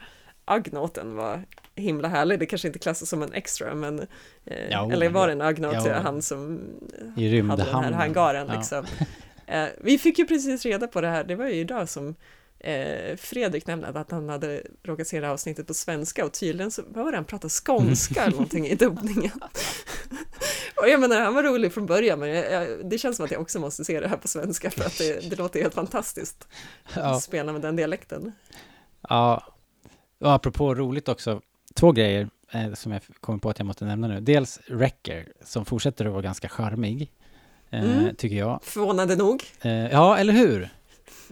Agnoten 0.44 1.14
var 1.16 1.44
himla 1.74 2.08
härlig. 2.08 2.38
Det 2.38 2.46
kanske 2.46 2.68
inte 2.68 2.78
klassas 2.78 3.08
som 3.08 3.22
en 3.22 3.32
extra, 3.32 3.74
men 3.74 3.98
eh, 4.44 4.68
Jo, 4.70 4.90
eller 4.90 5.08
var 5.08 5.26
det- 5.26 5.32
en 5.32 5.40
Agnot, 5.40 5.74
jo. 5.86 5.92
han 5.92 6.22
som 6.22 6.60
hade 7.50 7.64
den 7.64 7.74
här 7.84 7.92
hangaren 7.92 8.46
Ja. 8.48 8.54
liksom. 8.54 8.84
Eh, 9.46 9.66
vi 9.80 9.98
fick 9.98 10.18
ju 10.18 10.26
precis 10.26 10.64
reda 10.64 10.86
på 10.86 11.00
det 11.00 11.08
här, 11.08 11.24
det 11.24 11.34
var 11.36 11.46
ju 11.46 11.54
idag 11.54 11.88
som 11.88 12.14
eh, 12.60 13.16
Fredrik 13.16 13.66
nämnde 13.66 13.88
att 13.88 14.10
han 14.10 14.28
hade 14.28 14.62
råkat 14.82 15.06
se 15.06 15.20
det 15.20 15.26
här 15.26 15.32
avsnittet 15.32 15.66
på 15.66 15.74
svenska 15.74 16.24
och 16.24 16.32
tydligen 16.32 16.70
så 16.70 16.82
det 16.82 17.16
han 17.16 17.24
pratade 17.24 17.50
skånska 17.50 18.22
eller 18.22 18.32
någonting 18.32 18.66
i 18.66 18.74
dubbningen. 18.74 19.30
och 20.82 20.88
jag 20.88 21.00
menar, 21.00 21.20
han 21.20 21.34
var 21.34 21.42
rolig 21.42 21.72
från 21.72 21.86
början 21.86 22.18
men 22.18 22.28
jag, 22.28 22.52
jag, 22.52 22.90
det 22.90 22.98
känns 22.98 23.16
som 23.16 23.24
att 23.24 23.30
jag 23.30 23.40
också 23.40 23.60
måste 23.60 23.84
se 23.84 24.00
det 24.00 24.08
här 24.08 24.16
på 24.16 24.28
svenska 24.28 24.70
för 24.70 24.84
att 24.84 24.98
det, 24.98 25.30
det 25.30 25.36
låter 25.36 25.60
helt 25.62 25.74
fantastiskt 25.74 26.48
att 26.94 27.22
spela 27.22 27.52
med 27.52 27.60
den 27.62 27.76
dialekten. 27.76 28.32
Ja, 29.08 29.42
och 30.20 30.32
apropå 30.32 30.74
roligt 30.74 31.08
också, 31.08 31.40
två 31.74 31.92
grejer 31.92 32.28
eh, 32.52 32.74
som 32.74 32.92
jag 32.92 33.02
kommer 33.20 33.38
på 33.38 33.50
att 33.50 33.58
jag 33.58 33.66
måste 33.66 33.84
nämna 33.84 34.08
nu. 34.08 34.20
Dels 34.20 34.60
Wrecker, 34.68 35.28
som 35.44 35.64
fortsätter 35.64 36.04
att 36.04 36.12
vara 36.12 36.22
ganska 36.22 36.48
charmig, 36.48 37.12
eh, 37.70 37.82
Mm. 38.00 38.14
tycker 38.14 38.36
jag. 38.36 38.60
Förvånande 38.62 39.16
nog. 39.16 39.42
Eh, 39.60 39.72
ja, 39.72 40.16
eller 40.18 40.32
hur? 40.32 40.68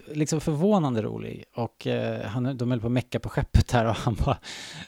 Liksom 0.07 0.41
förvånande 0.41 1.01
rolig. 1.01 1.45
Och 1.55 1.87
eh, 1.87 2.25
han, 2.25 2.57
de 2.57 2.71
höll 2.71 2.79
på 2.81 2.87
att 2.87 2.91
mecka 2.93 3.19
på 3.19 3.29
skeppet 3.29 3.71
här 3.71 3.85
och 3.85 3.95
han 3.95 4.15
bara 4.25 4.37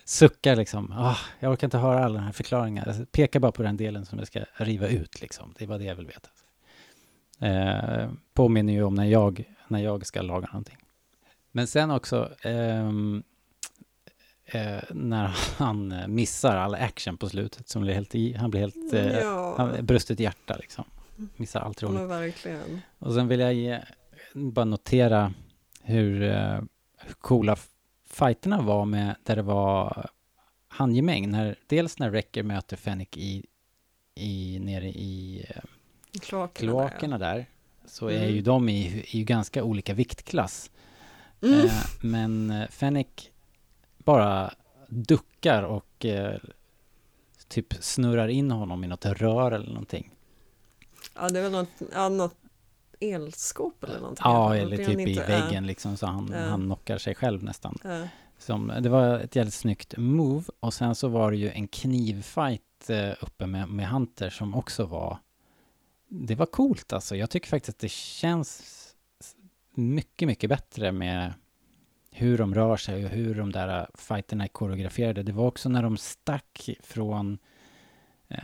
suckar 0.05 0.55
liksom. 0.55 0.91
Ah, 0.97 1.17
jag 1.39 1.51
orkar 1.51 1.67
inte 1.67 1.77
höra 1.77 2.05
alla 2.05 2.13
den 2.15 2.23
här 2.23 2.31
förklaringen. 2.31 2.83
Jag 2.87 3.11
pekar 3.11 3.39
bara 3.39 3.51
på 3.51 3.63
den 3.63 3.77
delen 3.77 4.05
som 4.05 4.17
jag 4.19 4.27
ska 4.27 4.39
riva 4.53 4.87
ut 4.87 5.21
liksom. 5.21 5.53
Det 5.57 5.65
var 5.65 5.79
det 5.79 5.85
jag 5.85 5.95
vill 5.95 6.07
veta. 6.07 6.29
Eh, 7.41 8.09
påminner 8.33 8.73
ju 8.73 8.83
om 8.83 8.95
när 8.95 9.05
jag, 9.05 9.43
när 9.67 9.79
jag 9.79 10.05
ska 10.05 10.21
laga 10.21 10.47
någonting. 10.47 10.77
Men 11.51 11.67
sen 11.67 11.91
också, 11.91 12.29
ehm, 12.41 13.23
eh, 14.45 14.77
när 14.89 15.35
han 15.57 16.03
missar 16.07 16.55
all 16.55 16.75
action 16.75 17.17
på 17.17 17.29
slutet, 17.29 17.69
som 17.69 17.81
blir 17.81 17.93
helt 17.93 18.15
i, 18.15 18.33
han 18.33 18.51
blir 18.51 18.61
helt, 18.61 18.93
eh, 18.93 19.17
Ja. 19.19 19.53
han, 19.57 19.85
brustet 19.85 20.19
hjärta 20.19 20.55
liksom. 20.59 20.85
Missar 21.35 21.59
allt 21.59 21.83
roligt. 21.83 22.01
verkligen. 22.01 22.81
Och 22.99 23.13
sen 23.13 23.27
vill 23.27 23.39
jag 23.39 23.53
ge, 23.53 23.79
bara 24.33 24.65
notera 24.65 25.33
hur, 25.83 26.23
eh, 26.23 26.61
hur 26.97 27.13
coola 27.19 27.57
fighterna 28.09 28.61
var 28.61 28.85
med, 28.85 29.15
där 29.23 29.35
det 29.35 29.41
var 29.41 30.09
handgemäng. 30.67 31.31
När, 31.31 31.55
dels 31.67 31.99
när 31.99 32.09
Wrecker 32.09 32.43
möter 32.43 32.77
Fennec 32.77 33.07
i, 33.15 33.45
i, 34.15 34.59
nere 34.59 34.87
i 34.89 35.45
eh, 35.49 35.61
Kloakerna. 36.21 36.71
kloakerna 36.71 37.17
där, 37.17 37.45
så 37.85 38.07
är 38.07 38.17
Mm. 38.23 38.35
ju 38.35 38.41
de 38.41 38.69
i, 38.69 39.05
i 39.11 39.17
ju 39.17 39.23
ganska 39.23 39.63
olika 39.63 39.93
viktklass. 39.93 40.71
där. 41.39 41.53
Mm. 41.53 41.65
Eh, 41.65 41.71
men 42.01 42.49
eh, 42.51 42.67
Fennec 42.67 43.07
bara 43.97 44.53
duckar 44.87 45.63
och 45.63 46.05
eh, 46.05 46.39
typ 47.47 47.73
snurrar 47.79 48.27
in 48.27 48.51
honom 48.51 48.83
i 48.83 48.87
något 48.87 49.05
rör 49.05 49.51
eller 49.51 49.67
någonting. 49.67 50.11
Ja, 51.15 51.29
det 51.29 51.39
är 51.39 51.43
väl 51.43 51.51
något, 51.51 51.69
ja, 51.93 52.09
något 52.09 52.35
elskåp 52.99 53.83
eller 53.83 53.99
någonting. 53.99 54.21
Ja, 54.23 54.55
eller 54.55 54.77
typ 54.77 54.99
i 54.99 55.19
väggen 55.19 55.67
liksom 55.67 55.97
så 55.97 56.05
han, 56.05 56.29
Ja. 56.33 56.39
han 56.39 56.61
knockar 56.61 56.97
sig 56.97 57.15
själv 57.15 57.43
nästan. 57.43 57.77
Ja. 57.83 58.07
Som, 58.37 58.73
det 58.81 58.89
var 58.89 59.19
ett 59.19 59.35
jävligt 59.35 59.53
snyggt 59.53 59.97
move 59.97 60.45
och 60.59 60.73
sen 60.73 60.95
så 60.95 61.07
var 61.07 61.31
det 61.31 61.37
ju 61.37 61.49
en 61.49 61.67
knivfight 61.67 62.89
eh, 62.89 63.11
uppe 63.21 63.45
med, 63.47 63.69
med 63.69 63.89
Hunter 63.89 64.29
som 64.29 64.55
också 64.55 64.85
var 64.85 65.17
det 66.09 66.35
var 66.35 66.45
coolt 66.45 66.93
alltså. 66.93 67.15
Jag 67.15 67.29
tycker 67.29 67.47
faktiskt 67.49 67.75
att 67.75 67.79
det 67.81 67.91
känns 67.91 68.63
mycket, 69.73 70.27
mycket 70.27 70.49
bättre 70.49 70.91
med 70.91 71.33
hur 72.11 72.37
de 72.37 72.55
rör 72.55 72.77
sig 72.77 73.05
och 73.05 73.11
hur 73.11 73.35
de 73.35 73.51
där 73.51 73.89
fighterna 73.95 74.43
är 74.43 74.47
koreograferade. 74.47 75.23
Det 75.23 75.31
var 75.31 75.47
också 75.47 75.69
när 75.69 75.83
de 75.83 75.97
stack 75.97 76.69
från, 76.83 77.37
eh, 78.27 78.39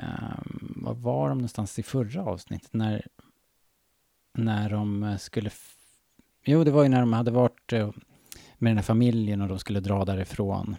var 0.75 0.93
var 0.93 1.29
de 1.29 1.37
någonstans 1.37 1.79
i 1.79 1.83
förra 1.83 2.25
avsnittet? 2.25 2.73
När, 2.73 3.07
när 4.35 4.69
de 4.69 5.03
eh, 5.03 5.17
skulle, 5.17 5.49
jo 6.45 6.63
det 6.63 6.71
var 6.71 6.83
ju 6.83 6.89
när 6.89 6.99
de 6.99 7.13
hade 7.13 7.31
varit 7.31 7.73
eh, 7.73 7.91
med 8.57 8.69
den 8.71 8.77
här 8.77 8.83
familjen 8.83 9.41
och 9.41 9.47
de 9.47 9.59
skulle 9.59 9.79
dra 9.79 10.05
därifrån. 10.05 10.75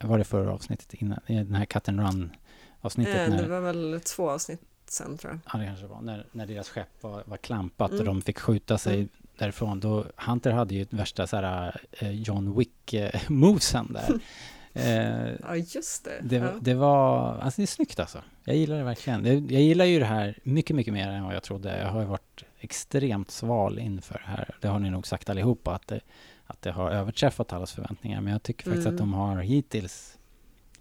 Var 0.00 0.18
det 0.18 0.24
förra 0.24 0.52
avsnittet? 0.52 0.94
Innan, 0.94 1.18
i 1.26 1.34
den 1.34 1.54
här 1.54 1.64
cut 1.64 1.88
and 1.88 2.00
run 2.00 2.36
avsnittet? 2.80 3.28
Eh, 3.28 3.34
när, 3.34 3.42
Det 3.42 3.48
var 3.48 3.60
väl 3.60 4.00
två 4.04 4.30
avsnitt 4.30 4.60
sen 4.86 5.18
tror 5.18 5.32
jag. 5.32 5.40
Ja, 5.52 5.58
det 5.60 5.66
kanske 5.66 5.86
var. 5.86 6.00
När, 6.00 6.26
när 6.32 6.46
deras 6.46 6.68
skepp 6.68 7.02
var, 7.02 7.22
var 7.26 7.36
klampat 7.36 7.90
och 7.90 8.00
Mm. 8.00 8.06
de 8.06 8.22
fick 8.22 8.38
skjuta 8.38 8.78
sig 8.78 8.94
Mm. 8.94 9.08
därifrån. 9.38 9.80
Då, 9.80 10.04
Hunter 10.16 10.50
hade 10.52 10.74
ju 10.74 10.86
värsta 10.90 11.26
så 11.26 11.36
här, 11.36 11.80
eh, 11.90 12.10
John 12.10 12.54
Wick-movesen 12.58 13.92
där. 13.92 14.20
eh, 14.74 15.28
Ja, 15.42 15.56
just 15.56 16.04
det. 16.04 16.20
det, 16.22 16.36
ja. 16.36 16.52
det 16.60 16.74
var, 16.74 17.38
alltså 17.38 17.60
det 17.60 17.64
är 17.64 17.66
snyggt 17.66 18.00
alltså. 18.00 18.22
Jag 18.44 18.56
gillar 18.56 18.76
det 18.76 18.84
verkligen. 18.84 19.24
Jag, 19.24 19.52
jag 19.52 19.62
gillar 19.62 19.84
ju 19.84 19.98
det 19.98 20.04
här 20.04 20.38
mycket, 20.42 20.76
mycket 20.76 20.92
mer 20.92 21.08
än 21.08 21.24
vad 21.24 21.34
jag 21.34 21.42
trodde. 21.42 21.78
Jag 21.78 21.88
har 21.88 22.00
ju 22.00 22.06
varit 22.06 22.44
extremt 22.60 23.30
sval 23.30 23.78
inför 23.78 24.14
det 24.14 24.30
här. 24.30 24.54
Det 24.60 24.68
har 24.68 24.78
ni 24.78 24.90
nog 24.90 25.06
sagt 25.06 25.30
allihopa, 25.30 25.74
att 25.74 25.86
det, 25.86 26.00
att 26.46 26.62
det 26.62 26.70
har 26.72 26.90
överträffat 26.90 27.52
allas 27.52 27.72
förväntningar. 27.72 28.20
Men 28.20 28.32
jag 28.32 28.42
tycker 28.42 28.64
faktiskt 28.64 28.86
Mm. 28.86 28.94
att 28.94 28.98
de 28.98 29.14
har 29.14 29.36
hittills 29.42 30.18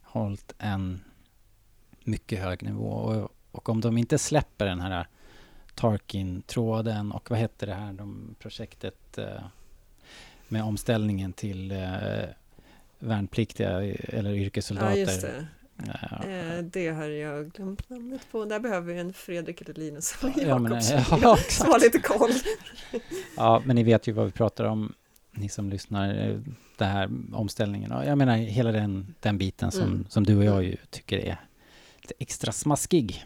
hållit 0.04 0.54
en 0.58 1.02
mycket 2.04 2.40
hög 2.40 2.64
nivå. 2.64 2.88
Och, 2.90 3.32
och 3.52 3.70
om 3.70 3.82
de 3.82 3.98
inte 3.98 4.18
släpper 4.18 4.66
den 4.66 4.80
här 4.82 5.08
Tarkin-tråden 5.76 7.12
och 7.12 7.30
vad 7.30 7.40
hette 7.40 7.66
det 7.66 7.74
här 7.74 7.94
de 7.94 8.36
projektet 8.40 9.18
eh, 9.18 9.44
med 10.48 10.64
omställningen 10.64 11.34
till 11.34 11.72
eh, 11.72 12.24
värnpliktiga 13.02 13.70
eller 14.04 14.30
ja, 14.30 14.36
yrkessoldater. 14.36 14.96
just 14.96 15.22
det. 15.22 15.28
Eh, 15.38 15.44
Eh, 15.84 16.64
det 16.64 16.88
har 16.90 17.06
jag 17.06 17.52
glömt 17.52 17.90
namnet 17.90 18.22
på. 18.32 18.46
Där 18.46 18.60
behöver 18.60 18.94
vi 18.94 19.00
en 19.00 19.14
Fredrik 19.14 19.62
eller 19.62 19.74
Linus 19.74 20.16
Ja, 20.22 20.30
eller 20.36 20.48
ja, 20.48 20.60
men, 20.60 20.82
Jakob 20.82 21.20
ja, 21.24 21.38
som, 21.50 21.68
har 21.72 21.80
lite 21.80 22.00
koll. 22.00 22.32
Ja, 23.38 23.62
men 23.66 23.76
ni 23.76 23.84
vet 23.84 24.08
ju 24.08 24.12
vad 24.12 24.26
vi 24.26 24.32
pratar 24.32 24.66
om, 24.66 24.94
ni 25.32 25.50
som 25.50 25.70
lyssnar, 25.70 26.30
eh, 26.30 26.40
det 26.78 26.86
här 26.86 27.10
omställningen. 27.34 27.92
Jag 28.06 28.18
menar 28.18 28.38
hela 28.38 28.72
den, 28.72 29.16
den 29.20 29.38
biten 29.38 29.72
som, 29.72 29.84
Mm. 29.84 30.06
som 30.10 30.24
du 30.24 30.38
och 30.38 30.44
jag 30.44 30.64
ju 30.64 30.78
tycker 30.90 31.18
är 31.18 31.38
lite 32.02 32.14
extra 32.20 32.52
smaskig. 32.52 33.26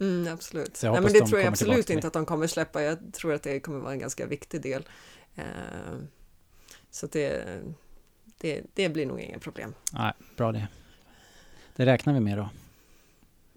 Mm, 0.00 0.32
absolut. 0.32 0.80
Nej, 0.82 0.92
men 0.92 1.02
det 1.02 1.20
de 1.20 1.26
tror 1.26 1.40
jag 1.40 1.48
absolut 1.48 1.90
inte 1.90 2.06
att 2.06 2.12
de 2.12 2.26
kommer 2.26 2.46
släppa. 2.46 2.82
Jag 2.82 2.98
tror 3.12 3.34
att 3.34 3.42
det 3.42 3.60
kommer 3.60 3.78
vara 3.78 3.92
en 3.92 3.98
ganska 3.98 4.26
viktig 4.26 4.62
del. 4.62 4.88
Eh, 5.34 5.44
så 6.90 7.06
det, 7.06 7.44
det, 8.40 8.62
det 8.74 8.88
blir 8.88 9.06
nog 9.06 9.20
inga 9.20 9.38
problem. 9.38 9.74
Nej, 9.92 10.12
bra 10.36 10.52
det. 10.52 10.68
Det 11.76 11.86
räknar 11.86 12.14
vi 12.14 12.20
med 12.20 12.38
då. 12.38 12.48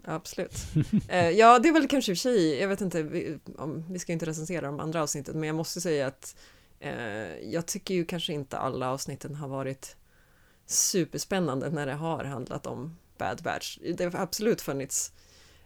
Absolut. 0.04 0.52
Eh, 1.08 1.30
ja, 1.30 1.58
det 1.58 1.68
är 1.68 1.72
väl 1.72 1.88
kanske 1.88 2.12
i 2.12 2.14
och 2.14 2.18
för 2.18 2.22
sig, 2.22 2.60
jag 2.60 2.68
vet 2.68 2.80
inte, 2.80 3.02
vi, 3.02 3.38
om, 3.58 3.84
vi 3.90 3.98
ska 3.98 4.12
inte 4.12 4.26
recensera 4.26 4.66
de 4.66 4.80
andra 4.80 5.02
avsnitten, 5.02 5.40
men 5.40 5.46
jag 5.46 5.56
måste 5.56 5.80
säga 5.80 6.06
att 6.06 6.36
eh, 6.80 7.38
jag 7.38 7.66
tycker 7.66 7.94
ju 7.94 8.04
kanske 8.04 8.32
inte 8.32 8.58
alla 8.58 8.90
avsnitten 8.90 9.34
har 9.34 9.48
varit 9.48 9.96
superspännande 10.66 11.70
när 11.70 11.86
det 11.86 11.94
har 11.94 12.24
handlat 12.24 12.66
om 12.66 12.96
Bad 13.18 13.42
Batch. 13.42 13.78
Det 13.96 14.04
har 14.04 14.20
absolut 14.20 14.60
funnits 14.60 15.12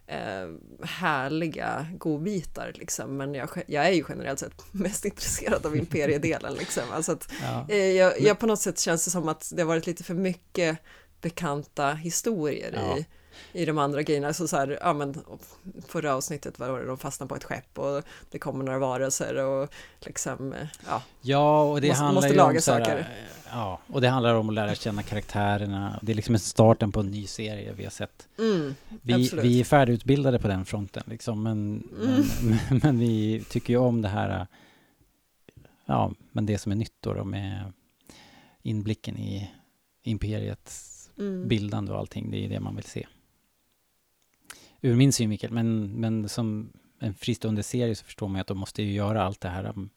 eh, 0.09 0.49
härliga 0.87 1.87
godbitar 1.99 2.73
liksom, 2.75 3.16
men 3.16 3.35
jag, 3.35 3.49
jag 3.66 3.87
är 3.87 3.90
ju 3.92 4.05
generellt 4.09 4.38
sett 4.38 4.62
mest 4.75 5.05
intresserad 5.05 5.66
av 5.66 5.77
imperiedelen 5.77 6.55
liksom. 6.55 6.83
Alltså 6.92 7.12
att, 7.12 7.29
Ja. 7.42 7.66
eh, 7.68 7.77
jag, 7.90 8.21
jag 8.21 8.38
på 8.38 8.47
något 8.47 8.61
sätt 8.61 8.79
känns 8.81 9.05
det 9.05 9.11
som 9.11 9.29
att 9.29 9.53
det 9.55 9.62
har 9.62 9.66
varit 9.68 9.87
lite 9.87 10.05
för 10.05 10.14
mycket 10.14 10.79
bekanta 11.21 11.92
historier 11.92 12.73
Ja. 12.75 12.99
i, 12.99 13.07
i 13.53 13.64
de 13.64 13.79
andra 13.79 14.03
grejerna. 14.03 14.33
Så, 14.33 14.48
så 14.48 14.57
här, 14.57 14.79
ja 14.81 14.92
men 14.92 15.14
förra 15.88 16.14
avsnittet 16.14 16.59
var 16.59 16.81
det 16.81 16.87
de 16.87 16.98
fastnade 16.98 17.29
på 17.29 17.35
ett 17.37 17.44
skepp 17.44 17.79
och 17.79 18.03
det 18.31 18.38
kommer 18.38 18.64
några 18.64 18.79
varelser 18.79 19.37
och 19.44 19.68
liksom, 20.01 20.55
ja. 20.87 21.03
Ja, 21.20 21.62
och 21.62 21.81
det 21.81 21.88
Måste- 21.88 22.03
handlar 22.03 22.14
måste 22.22 22.29
ju 22.35 22.40
om 22.40 22.46
laga 22.48 22.61
så 22.61 22.72
här, 22.72 22.81
saker. 22.85 23.09
Ja, 23.51 23.81
och 23.87 24.01
det 24.01 24.09
handlar 24.09 24.35
om 24.35 24.48
att 24.48 24.55
lära 24.55 24.74
känna 24.74 25.03
karaktärerna. 25.03 25.98
Det 26.03 26.12
är 26.12 26.16
liksom 26.16 26.38
starten 26.38 26.92
på 26.92 27.01
en 27.01 27.11
ny 27.11 27.27
serie 27.27 27.72
vi 27.77 27.85
har 27.85 27.90
sett. 27.90 28.29
Mm, 28.38 28.74
Vi, 29.03 29.12
absolut. 29.14 29.44
vi 29.44 29.61
är 29.61 29.64
färdigutbildade 29.64 30.38
på 30.38 30.48
den 30.48 30.64
fronten 30.64 31.03
liksom, 31.07 31.42
men, 31.42 31.88
Mm. 32.03 32.24
men, 32.70 32.81
men 32.83 32.98
vi 32.98 33.44
tycker 33.51 33.72
ju 33.72 33.79
om 33.79 34.03
det 34.03 34.09
här, 34.09 34.46
ja, 35.87 36.12
men 36.33 36.46
det 36.46 36.59
som 36.59 36.72
är 36.72 36.77
nytt 36.77 36.94
då, 37.01 37.14
då 37.14 37.24
med 37.24 37.72
inblicken 38.62 39.18
i 39.18 39.51
imperiets 40.03 40.94
Mm. 41.18 41.48
bildande 41.48 41.92
och 41.92 41.98
allting, 41.98 42.31
det 42.31 42.44
är 42.44 42.48
det 42.48 42.61
man 42.61 42.77
vill 42.77 42.85
se. 42.85 43.07
Ur 44.81 44.97
min 44.97 45.12
synvinkel, 45.12 45.51
men, 45.51 46.01
men 46.01 46.29
som 46.29 46.73
en 46.99 47.14
fristående 47.14 47.62
serie 47.62 47.95
så 47.95 48.05
förstår 48.05 48.29
man 48.29 48.35
ju 48.37 48.41
att 48.41 48.47
de 48.47 48.59
måste 48.59 48.83
ju 48.83 48.93
göra 48.93 49.23
allt 49.23 49.41
det 49.41 49.49
här 49.49 49.64
um, 49.64 49.91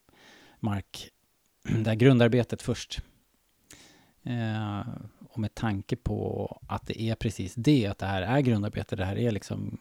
mark, 0.60 1.10
det 1.64 1.90
här 1.90 1.96
grundarbetet 1.96 2.62
först. 2.62 3.02
Eh, 4.24 4.82
och 5.30 5.40
med 5.40 5.56
tanke 5.56 5.96
på 5.96 6.62
att 6.68 6.88
det 6.88 7.02
är 7.02 7.16
precis 7.16 7.56
det, 7.56 7.88
att 7.88 7.98
det 7.98 8.06
här 8.06 8.22
är 8.22 8.42
grundarbete, 8.42 8.96
det 8.96 9.06
här 9.06 9.18
är 9.18 9.32
liksom 9.32 9.78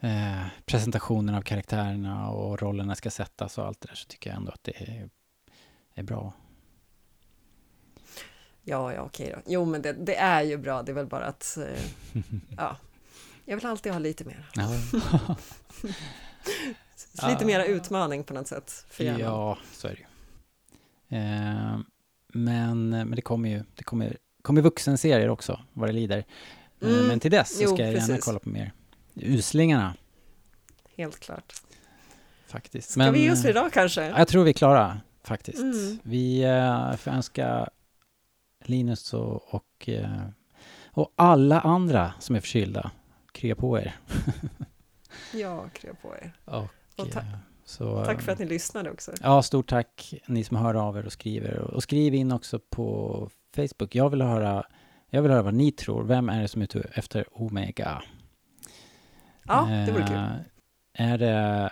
eh, 0.00 0.46
presentationen 0.64 1.34
av 1.34 1.42
karaktärerna 1.42 2.30
och 2.30 2.62
rollerna 2.62 2.94
ska 2.94 3.10
sättas 3.10 3.58
och 3.58 3.66
allt 3.66 3.80
det 3.80 3.88
där, 3.88 3.94
så 3.94 4.06
tycker 4.06 4.30
jag 4.30 4.36
ändå 4.36 4.52
att 4.52 4.64
det 4.64 4.82
är, 4.82 5.10
är 5.94 6.02
bra. 6.02 6.32
Ja, 8.62 8.92
ja, 8.92 9.02
okej 9.02 9.32
då. 9.34 9.42
Jo, 9.46 9.64
men 9.64 9.82
det, 9.82 9.92
det 9.92 10.16
är 10.16 10.42
ju 10.42 10.56
bra, 10.56 10.82
det 10.82 10.92
är 10.92 10.94
väl 10.94 11.06
bara 11.06 11.26
att, 11.26 11.56
eh, 11.56 12.22
ja, 12.56 12.76
jag 13.48 13.56
vill 13.56 13.66
alltid 13.66 13.92
ha 13.92 13.98
lite 13.98 14.24
mer. 14.24 14.48
Ja. 14.54 14.68
Lite 17.28 17.44
mera 17.44 17.64
utmaning 17.64 18.24
på 18.24 18.34
något 18.34 18.46
sätt 18.48 18.84
för 18.90 19.04
hjärnan. 19.04 19.20
Ja, 19.20 19.58
så 19.72 19.88
är 19.88 19.92
det 19.92 19.98
ju. 20.00 21.18
Eh, 21.18 21.78
men, 22.32 22.88
men 22.90 23.10
det 23.10 23.22
kommer 23.22 23.48
ju 23.48 23.62
det 23.74 23.82
kommer, 23.84 24.16
kommer 24.42 24.62
vuxenserier 24.62 25.28
också, 25.28 25.60
vad 25.72 25.88
det 25.88 25.92
lider. 25.92 26.18
Eh, 26.18 26.24
Mm, 26.88 27.06
Men 27.06 27.20
till 27.20 27.30
dess 27.30 27.56
så 27.56 27.62
jo, 27.62 27.68
ska 27.74 27.82
jag 27.82 27.92
gärna 27.92 28.06
precis. 28.06 28.24
kolla 28.24 28.38
på 28.38 28.48
mer. 28.48 28.72
Uslingarna, 29.14 29.94
Helt 30.96 31.18
klart. 31.20 31.52
faktiskt. 32.46 32.90
Ska 32.90 33.10
vi 33.10 33.20
ge 33.22 33.32
oss 33.32 33.42
för 33.42 33.48
idag 33.48 33.72
kanske? 33.72 34.04
Ja, 34.04 34.18
Jag 34.18 34.28
tror 34.28 34.44
vi 34.44 34.50
är 34.50 34.54
klara, 34.54 35.00
faktiskt. 35.24 35.58
Mm. 35.58 35.98
Vi 36.02 36.42
eh, 36.44 36.96
får 36.96 37.10
önska 37.10 37.68
Linus 38.64 39.14
och, 39.14 39.54
och, 39.54 39.88
eh, 39.88 40.22
och 40.92 41.12
alla 41.16 41.60
andra 41.60 42.12
som 42.20 42.36
är 42.36 42.40
förkylda, 42.40 42.90
krya 43.32 43.54
på 43.54 43.78
er. 43.78 43.96
Ja, 45.34 45.68
krya 45.74 45.94
på 45.94 46.14
er. 46.16 46.32
Och, 46.44 46.66
Och 46.96 47.10
ta- 47.12 47.20
eh, 47.20 47.26
så, 47.64 48.04
Tack 48.04 48.22
för 48.22 48.32
att 48.32 48.38
ni 48.38 48.46
lyssnade 48.46 48.90
också. 48.90 49.12
Ja, 49.22 49.42
stort 49.42 49.68
tack 49.68 50.14
ni 50.26 50.44
som 50.44 50.56
hör 50.56 50.74
av 50.74 50.96
er 50.96 51.06
och 51.06 51.12
skriver. 51.12 51.58
Och 51.58 51.82
skriv 51.82 52.14
in 52.14 52.32
också 52.32 52.58
på 52.70 53.30
Facebook. 53.56 53.94
Jag 53.94 54.10
vill 54.10 54.22
höra, 54.22 54.64
jag 55.10 55.22
vill 55.22 55.30
höra 55.30 55.42
vad 55.42 55.54
ni 55.54 55.72
tror. 55.72 56.04
Vem 56.04 56.28
är 56.28 56.42
det 56.42 56.48
som 56.48 56.62
är 56.62 56.64
ute 56.64 56.80
efter 56.94 57.24
Omega? 57.42 58.02
Ja, 59.46 59.66
det 59.86 59.92
vore 59.92 60.06
kul. 60.06 60.16
Eh, 60.16 60.32
Är 61.12 61.18
det 61.18 61.70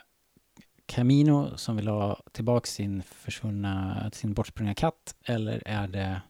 Camino 0.86 1.56
som 1.56 1.76
vill 1.76 1.88
ha 1.88 2.20
tillbaka 2.32 2.66
sin 2.66 3.02
försvunna, 3.02 4.10
sin 4.12 4.32
bortsprungna 4.34 4.74
katt? 4.74 5.14
Eller 5.24 5.62
är 5.66 5.88
det 5.88 6.20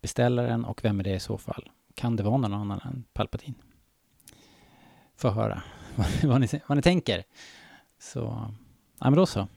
beställaren 0.00 0.64
och 0.64 0.84
vem 0.84 1.00
är 1.00 1.04
det 1.04 1.14
i 1.14 1.20
så 1.20 1.38
fall? 1.38 1.70
Kan 1.94 2.16
det 2.16 2.22
vara 2.22 2.36
någon 2.36 2.54
annan 2.54 2.80
än 2.84 3.04
Palpatine? 3.12 3.54
Få 5.20 5.30
höra 5.30 5.62
vad, 6.24 6.40
ni, 6.40 6.48
vad 6.66 6.78
ni 6.78 6.82
tänker. 6.82 7.24
Så, 7.98 8.20
ja 8.98 9.10
men 9.10 9.14
då 9.14 9.26
så. 9.26 9.48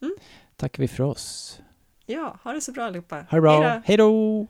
Mm. 0.00 0.14
Tackar 0.56 0.82
vi 0.82 0.88
för 0.88 1.04
oss. 1.04 1.60
Ja, 2.06 2.38
ha 2.42 2.52
det 2.52 2.60
så 2.60 2.72
bra 2.72 2.84
allihopa. 2.84 3.16
Ha 3.16 3.36
det 3.36 3.40
bra. 3.40 3.62
Hej 3.62 3.70
då! 3.70 3.82
Hej 3.84 3.96
då! 3.96 4.46